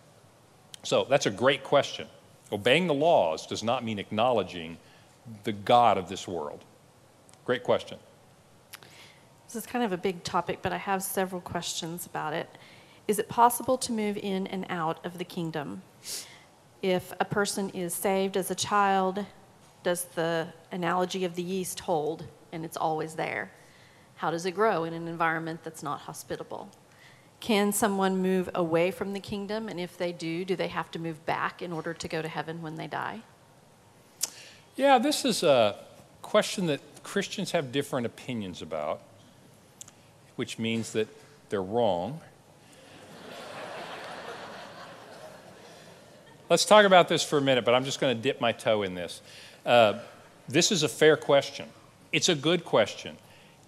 [0.83, 2.07] So that's a great question.
[2.53, 4.79] Obeying the laws does not mean acknowledging
[5.45, 6.65] the God of this world.
[7.45, 7.99] Great question.
[9.47, 12.49] This is kind of a big topic, but I have several questions about it.
[13.09, 15.83] Is it possible to move in and out of the kingdom?
[16.83, 19.25] If a person is saved as a child,
[19.83, 23.53] does the analogy of the yeast hold and it's always there?
[24.17, 26.71] How does it grow in an environment that's not hospitable?
[27.39, 29.69] Can someone move away from the kingdom?
[29.69, 32.29] And if they do, do they have to move back in order to go to
[32.29, 33.21] heaven when they die?
[34.75, 35.77] Yeah, this is a
[36.23, 39.01] question that Christians have different opinions about,
[40.35, 41.09] which means that
[41.51, 42.21] they're wrong.
[46.49, 48.83] Let's talk about this for a minute, but I'm just going to dip my toe
[48.83, 49.21] in this.
[49.65, 49.99] Uh,
[50.49, 51.67] this is a fair question.
[52.13, 53.17] It's a good question.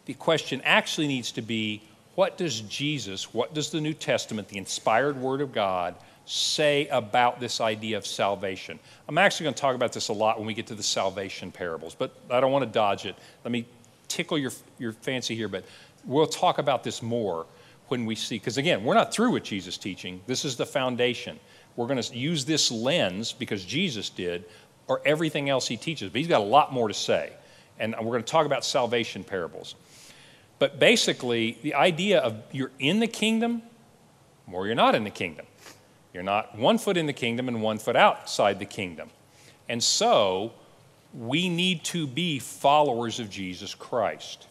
[0.04, 1.82] The question actually needs to be
[2.14, 7.40] what does Jesus, what does the New Testament, the inspired Word of God, say about
[7.40, 8.78] this idea of salvation?
[9.08, 11.50] I'm actually going to talk about this a lot when we get to the salvation
[11.50, 13.16] parables, but I don't want to dodge it.
[13.42, 13.66] Let me
[14.06, 15.64] tickle your, your fancy here, but
[16.04, 17.46] we'll talk about this more
[17.88, 20.20] when we see, because again, we're not through with Jesus' teaching.
[20.28, 21.40] This is the foundation.
[21.78, 24.46] We're going to use this lens because Jesus did,
[24.88, 26.10] or everything else he teaches.
[26.10, 27.32] But he's got a lot more to say.
[27.78, 29.76] And we're going to talk about salvation parables.
[30.58, 33.62] But basically, the idea of you're in the kingdom
[34.50, 35.46] or you're not in the kingdom.
[36.12, 39.10] You're not one foot in the kingdom and one foot outside the kingdom.
[39.68, 40.54] And so,
[41.14, 44.48] we need to be followers of Jesus Christ.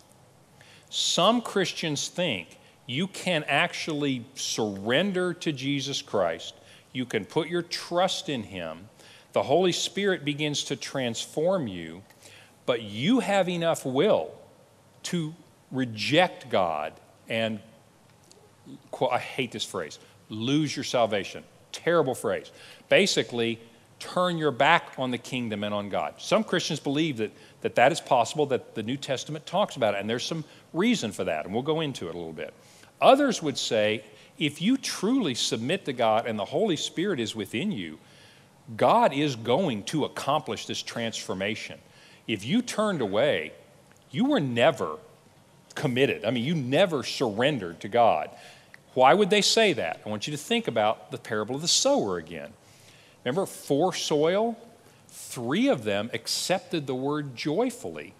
[0.90, 6.54] Some Christians think you can actually surrender to Jesus Christ
[6.98, 8.90] you can put your trust in Him.
[9.34, 12.02] The Holy Spirit begins to transform you,
[12.66, 14.32] but you have enough will
[15.04, 15.34] to
[15.72, 16.94] reject God
[17.30, 17.60] and,
[19.00, 21.44] I hate this phrase, lose your salvation.
[21.72, 22.52] Terrible phrase.
[22.90, 23.60] Basically,
[24.00, 26.16] turn your back on the kingdom and on God.
[26.18, 27.32] Some Christians believe that
[27.62, 30.44] that, that is possible, that the New Testament talks about it, and there's some
[30.74, 32.54] reason for that, and we'll go into it a little bit.
[33.02, 34.04] Others would say
[34.38, 37.98] if you truly submit to God and the Holy Spirit is within you,
[38.76, 41.80] God is going to accomplish this transformation.
[42.28, 43.54] If you turned away,
[44.12, 44.98] you were never
[45.76, 46.26] committed.
[46.26, 48.30] I mean, you never surrendered to God.
[48.94, 50.02] Why would they say that?
[50.06, 52.52] I want you to think about the parable of the sower again.
[53.24, 54.58] Remember, four soil?
[55.08, 58.14] Three of them accepted the word joyfully.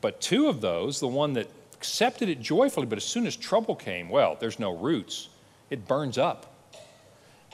[0.00, 1.48] But two of those, the one that
[1.84, 5.28] accepted it joyfully, but as soon as trouble came, well, there's no roots.
[5.68, 6.50] It burns up.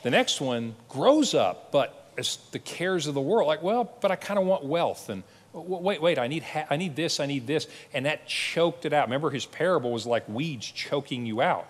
[0.04, 4.12] The next one grows up, but as the cares of the world, like, well, but
[4.12, 5.08] I kind of want wealth.
[5.08, 7.66] And wait, wait, I need, ha- I need this, I need this.
[7.92, 9.08] And that choked it out.
[9.08, 11.66] Remember, his parable was like weeds choking you out.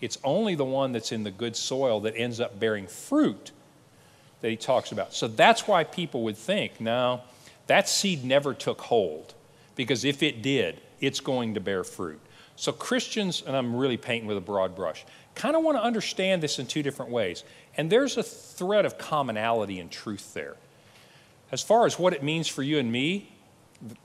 [0.00, 3.50] It's only the one that's in the good soil that ends up bearing fruit
[4.42, 5.12] that he talks about.
[5.12, 7.22] So that's why people would think, no,
[7.66, 9.34] that seed never took hold.
[9.74, 12.20] Because if it did, it's going to bear fruit.
[12.56, 16.42] So, Christians, and I'm really painting with a broad brush, kind of want to understand
[16.42, 17.42] this in two different ways.
[17.76, 20.56] And there's a thread of commonality and truth there.
[21.52, 23.32] As far as what it means for you and me,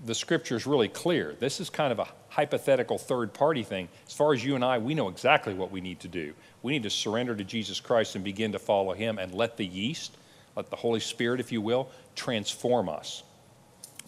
[0.05, 1.35] the scripture is really clear.
[1.39, 3.89] This is kind of a hypothetical third party thing.
[4.07, 6.33] As far as you and I, we know exactly what we need to do.
[6.63, 9.65] We need to surrender to Jesus Christ and begin to follow Him and let the
[9.65, 10.15] yeast,
[10.55, 13.23] let the Holy Spirit, if you will, transform us.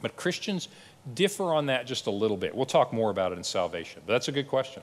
[0.01, 0.69] But Christians,
[1.13, 2.55] differ on that just a little bit.
[2.55, 4.81] We'll talk more about it in salvation, but that's a good question.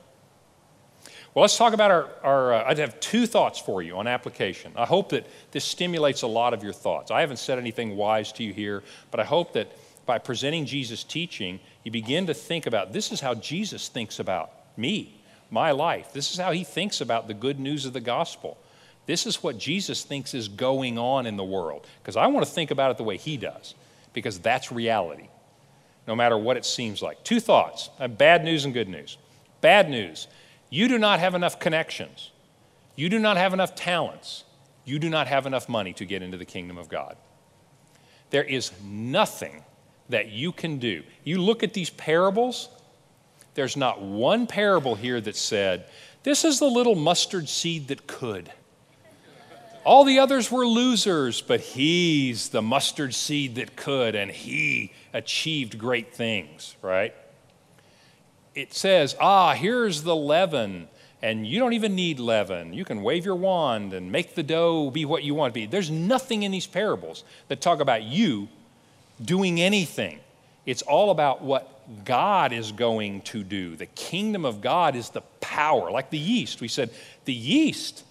[1.33, 2.09] Well, let's talk about our.
[2.23, 4.71] our uh, I have two thoughts for you on application.
[4.75, 7.11] I hope that this stimulates a lot of your thoughts.
[7.11, 9.67] I haven't said anything wise to you here, but I hope that
[10.05, 14.51] by presenting Jesus' teaching, you begin to think about this is how Jesus thinks about
[14.77, 15.21] me,
[15.51, 16.13] my life.
[16.13, 18.57] This is how he thinks about the good news of the gospel.
[19.05, 21.85] This is what Jesus thinks is going on in the world.
[22.01, 23.75] Because I want to think about it the way he does,
[24.13, 25.27] because that's reality
[26.07, 27.23] no matter what it seems like.
[27.23, 29.17] Two thoughts uh, bad news and good news.
[29.61, 30.27] Bad news
[30.69, 32.31] you do not have enough connections,
[32.95, 34.43] you do not have enough talents,
[34.83, 37.17] you do not have enough money to get into the kingdom of God.
[38.29, 39.63] There is nothing
[40.09, 41.03] that you can do.
[41.23, 42.69] You look at these parables,
[43.53, 45.85] there's not one parable here that said,
[46.23, 48.51] This is the little mustard seed that could.
[49.85, 55.77] All the others were losers, but he's the mustard seed that could, and he achieved
[55.77, 57.13] great things, right?
[58.55, 60.87] It says, ah, here's the leaven,
[61.21, 62.73] and you don't even need leaven.
[62.73, 65.67] You can wave your wand and make the dough be what you want to be.
[65.67, 68.47] There's nothing in these parables that talk about you
[69.23, 70.19] doing anything.
[70.65, 73.75] It's all about what God is going to do.
[73.75, 76.59] The kingdom of God is the power, like the yeast.
[76.59, 76.89] We said
[77.25, 78.03] the yeast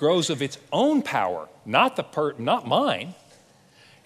[0.00, 3.14] grows of its own power, not, the per, not mine.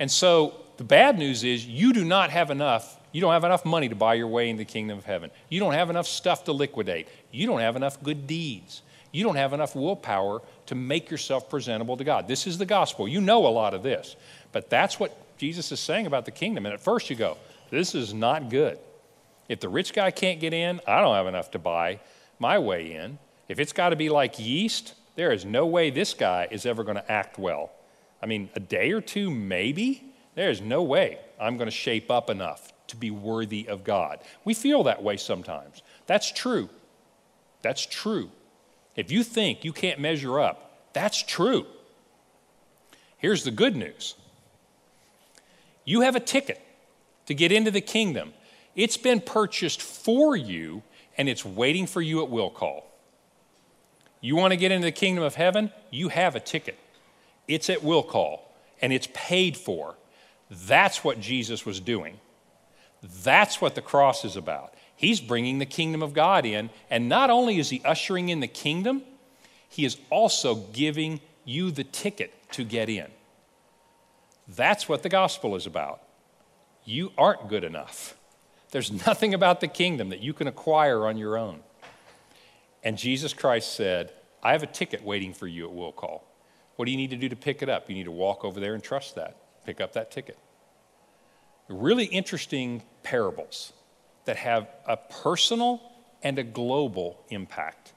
[0.01, 3.65] And so the bad news is you do not have enough You don't have enough
[3.65, 5.31] money to buy your way into the kingdom of heaven.
[5.49, 7.07] You don't have enough stuff to liquidate.
[7.31, 8.83] You don't have enough good deeds.
[9.13, 12.27] You don't have enough willpower to make yourself presentable to God.
[12.27, 13.07] This is the gospel.
[13.07, 14.17] You know a lot of this.
[14.51, 16.67] But that's what Jesus is saying about the kingdom.
[16.67, 17.37] And at first you go,
[17.71, 18.79] this is not good.
[19.49, 22.01] If the rich guy can't get in, I don't have enough to buy
[22.41, 23.19] my way in.
[23.47, 26.85] If it's got to be like yeast, there is no way this guy is ever
[26.85, 27.71] going to act well.
[28.23, 30.15] I mean, a day or two, maybe.
[30.35, 34.21] There is no way I'm going to shape up enough to be worthy of God.
[34.45, 35.83] We feel that way sometimes.
[36.07, 36.69] That's true.
[37.63, 38.31] That's true.
[38.97, 41.67] If you think you can't measure up, that's true.
[43.19, 44.15] Here's the good news
[45.85, 46.61] you have a ticket
[47.27, 48.33] to get into the kingdom.
[48.75, 50.83] It's been purchased for you
[51.17, 52.91] and it's waiting for you at will call.
[54.25, 55.71] You want to get into the kingdom of heaven?
[55.91, 56.79] You have a ticket.
[57.47, 58.51] It's at will call
[58.81, 59.97] and it's paid for.
[60.51, 62.19] That's what Jesus was doing.
[63.23, 64.73] That's what the cross is about.
[64.97, 68.49] He's bringing the kingdom of God in, and not only is he ushering in the
[68.49, 69.03] kingdom,
[69.69, 73.09] he is also giving you the ticket to get in.
[74.49, 76.01] That's what the gospel is about.
[76.87, 78.17] You aren't good enough.
[78.71, 81.61] There's nothing about the kingdom that you can acquire on your own.
[82.85, 84.13] And Jesus Christ said,
[84.43, 86.31] I have a ticket waiting for you at will call.
[86.77, 87.89] What do you need to do to pick it up?
[87.89, 89.37] You need to walk over there and trust that.
[89.65, 90.39] Pick up that ticket.
[91.69, 93.73] Really interesting parables
[94.27, 95.81] that have a personal
[96.23, 97.95] and a global impact.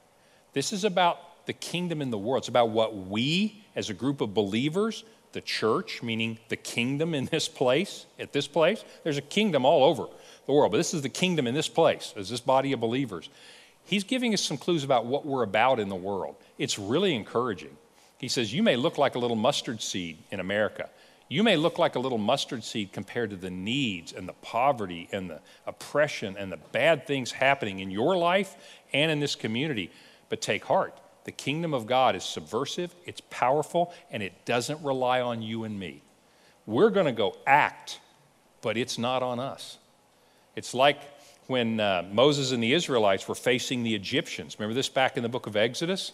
[0.54, 2.42] This is about the kingdom in the world.
[2.42, 7.26] It's about what we, as a group of believers, the church, meaning the kingdom in
[7.26, 10.06] this place, at this place, there's a kingdom all over
[10.46, 13.28] the world, but this is the kingdom in this place, as this body of believers.
[13.88, 16.36] He's giving us some clues about what we're about in the world.
[16.58, 17.74] It's really encouraging.
[18.18, 20.90] He says, You may look like a little mustard seed in America.
[21.30, 25.08] You may look like a little mustard seed compared to the needs and the poverty
[25.10, 28.56] and the oppression and the bad things happening in your life
[28.92, 29.90] and in this community.
[30.28, 30.94] But take heart.
[31.24, 35.80] The kingdom of God is subversive, it's powerful, and it doesn't rely on you and
[35.80, 36.02] me.
[36.66, 38.00] We're going to go act,
[38.60, 39.78] but it's not on us.
[40.56, 41.00] It's like
[41.48, 44.56] when uh, Moses and the Israelites were facing the Egyptians.
[44.58, 46.12] Remember this back in the book of Exodus?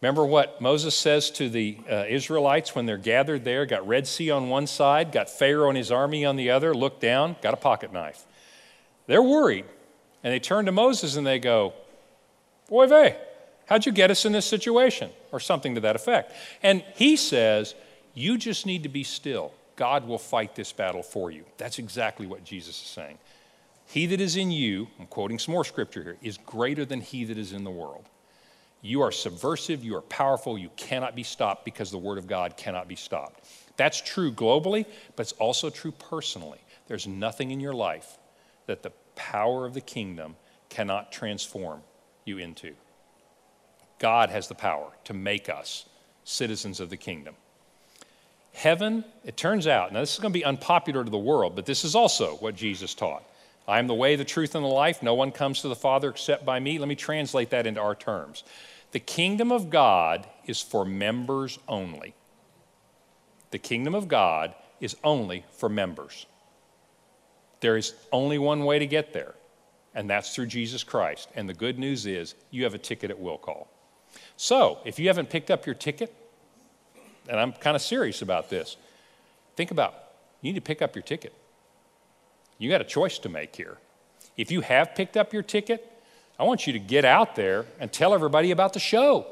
[0.00, 3.64] Remember what Moses says to the uh, Israelites when they're gathered there?
[3.66, 7.00] Got Red Sea on one side, got Pharaoh and his army on the other, look
[7.00, 8.24] down, got a pocket knife.
[9.06, 9.66] They're worried.
[10.22, 11.74] And they turn to Moses and they go,
[12.68, 13.18] Boy, vey,
[13.66, 15.10] how'd you get us in this situation?
[15.32, 16.32] Or something to that effect.
[16.62, 17.74] And he says,
[18.14, 19.52] You just need to be still.
[19.76, 21.44] God will fight this battle for you.
[21.58, 23.18] That's exactly what Jesus is saying.
[23.86, 27.24] He that is in you, I'm quoting some more scripture here, is greater than he
[27.24, 28.06] that is in the world.
[28.80, 32.56] You are subversive, you are powerful, you cannot be stopped because the Word of God
[32.56, 33.44] cannot be stopped.
[33.76, 34.84] That's true globally,
[35.16, 36.58] but it's also true personally.
[36.86, 38.18] There's nothing in your life
[38.66, 40.36] that the power of the kingdom
[40.68, 41.80] cannot transform
[42.24, 42.74] you into.
[43.98, 45.86] God has the power to make us
[46.24, 47.34] citizens of the kingdom.
[48.52, 51.66] Heaven, it turns out, now this is going to be unpopular to the world, but
[51.66, 53.24] this is also what Jesus taught.
[53.66, 55.02] I am the way, the truth, and the life.
[55.02, 56.78] No one comes to the Father except by me.
[56.78, 58.44] Let me translate that into our terms.
[58.92, 62.14] The kingdom of God is for members only.
[63.50, 66.26] The kingdom of God is only for members.
[67.60, 69.34] There is only one way to get there,
[69.94, 71.30] and that's through Jesus Christ.
[71.34, 73.68] And the good news is you have a ticket at will call.
[74.36, 76.14] So, if you haven't picked up your ticket,
[77.28, 78.76] and I'm kind of serious about this,
[79.56, 79.94] think about
[80.40, 81.32] you need to pick up your ticket.
[82.58, 83.78] You got a choice to make here.
[84.36, 85.90] If you have picked up your ticket,
[86.38, 89.26] I want you to get out there and tell everybody about the show,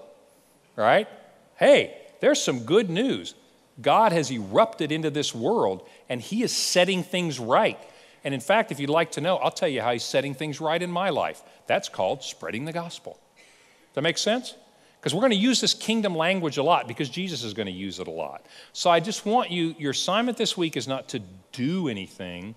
[0.76, 1.08] right?
[1.56, 3.34] Hey, there's some good news.
[3.80, 7.78] God has erupted into this world and He is setting things right.
[8.24, 10.60] And in fact, if you'd like to know, I'll tell you how He's setting things
[10.60, 11.42] right in my life.
[11.66, 13.18] That's called spreading the gospel.
[13.36, 14.54] Does that make sense?
[15.00, 17.72] Because we're going to use this kingdom language a lot because Jesus is going to
[17.72, 18.46] use it a lot.
[18.72, 21.20] So I just want you, your assignment this week is not to
[21.50, 22.54] do anything,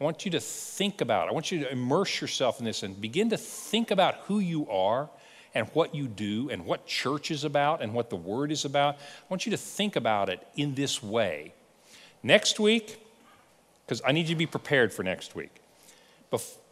[0.00, 1.28] I want you to think about.
[1.28, 4.68] I want you to immerse yourself in this and begin to think about who you
[4.70, 5.10] are
[5.54, 8.94] and what you do and what church is about and what the word is about.
[8.94, 11.52] I want you to think about it in this way.
[12.22, 13.00] Next week,
[13.84, 15.60] because I need you to be prepared for next week,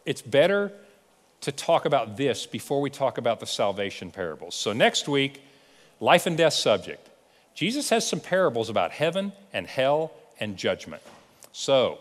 [0.05, 0.71] it's better
[1.41, 4.55] to talk about this before we talk about the salvation parables.
[4.55, 5.41] So, next week,
[5.99, 7.09] life and death subject.
[7.53, 11.01] Jesus has some parables about heaven and hell and judgment.
[11.51, 11.99] So,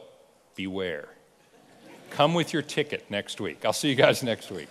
[0.55, 1.09] beware.
[2.11, 3.65] Come with your ticket next week.
[3.65, 4.69] I'll see you guys next week.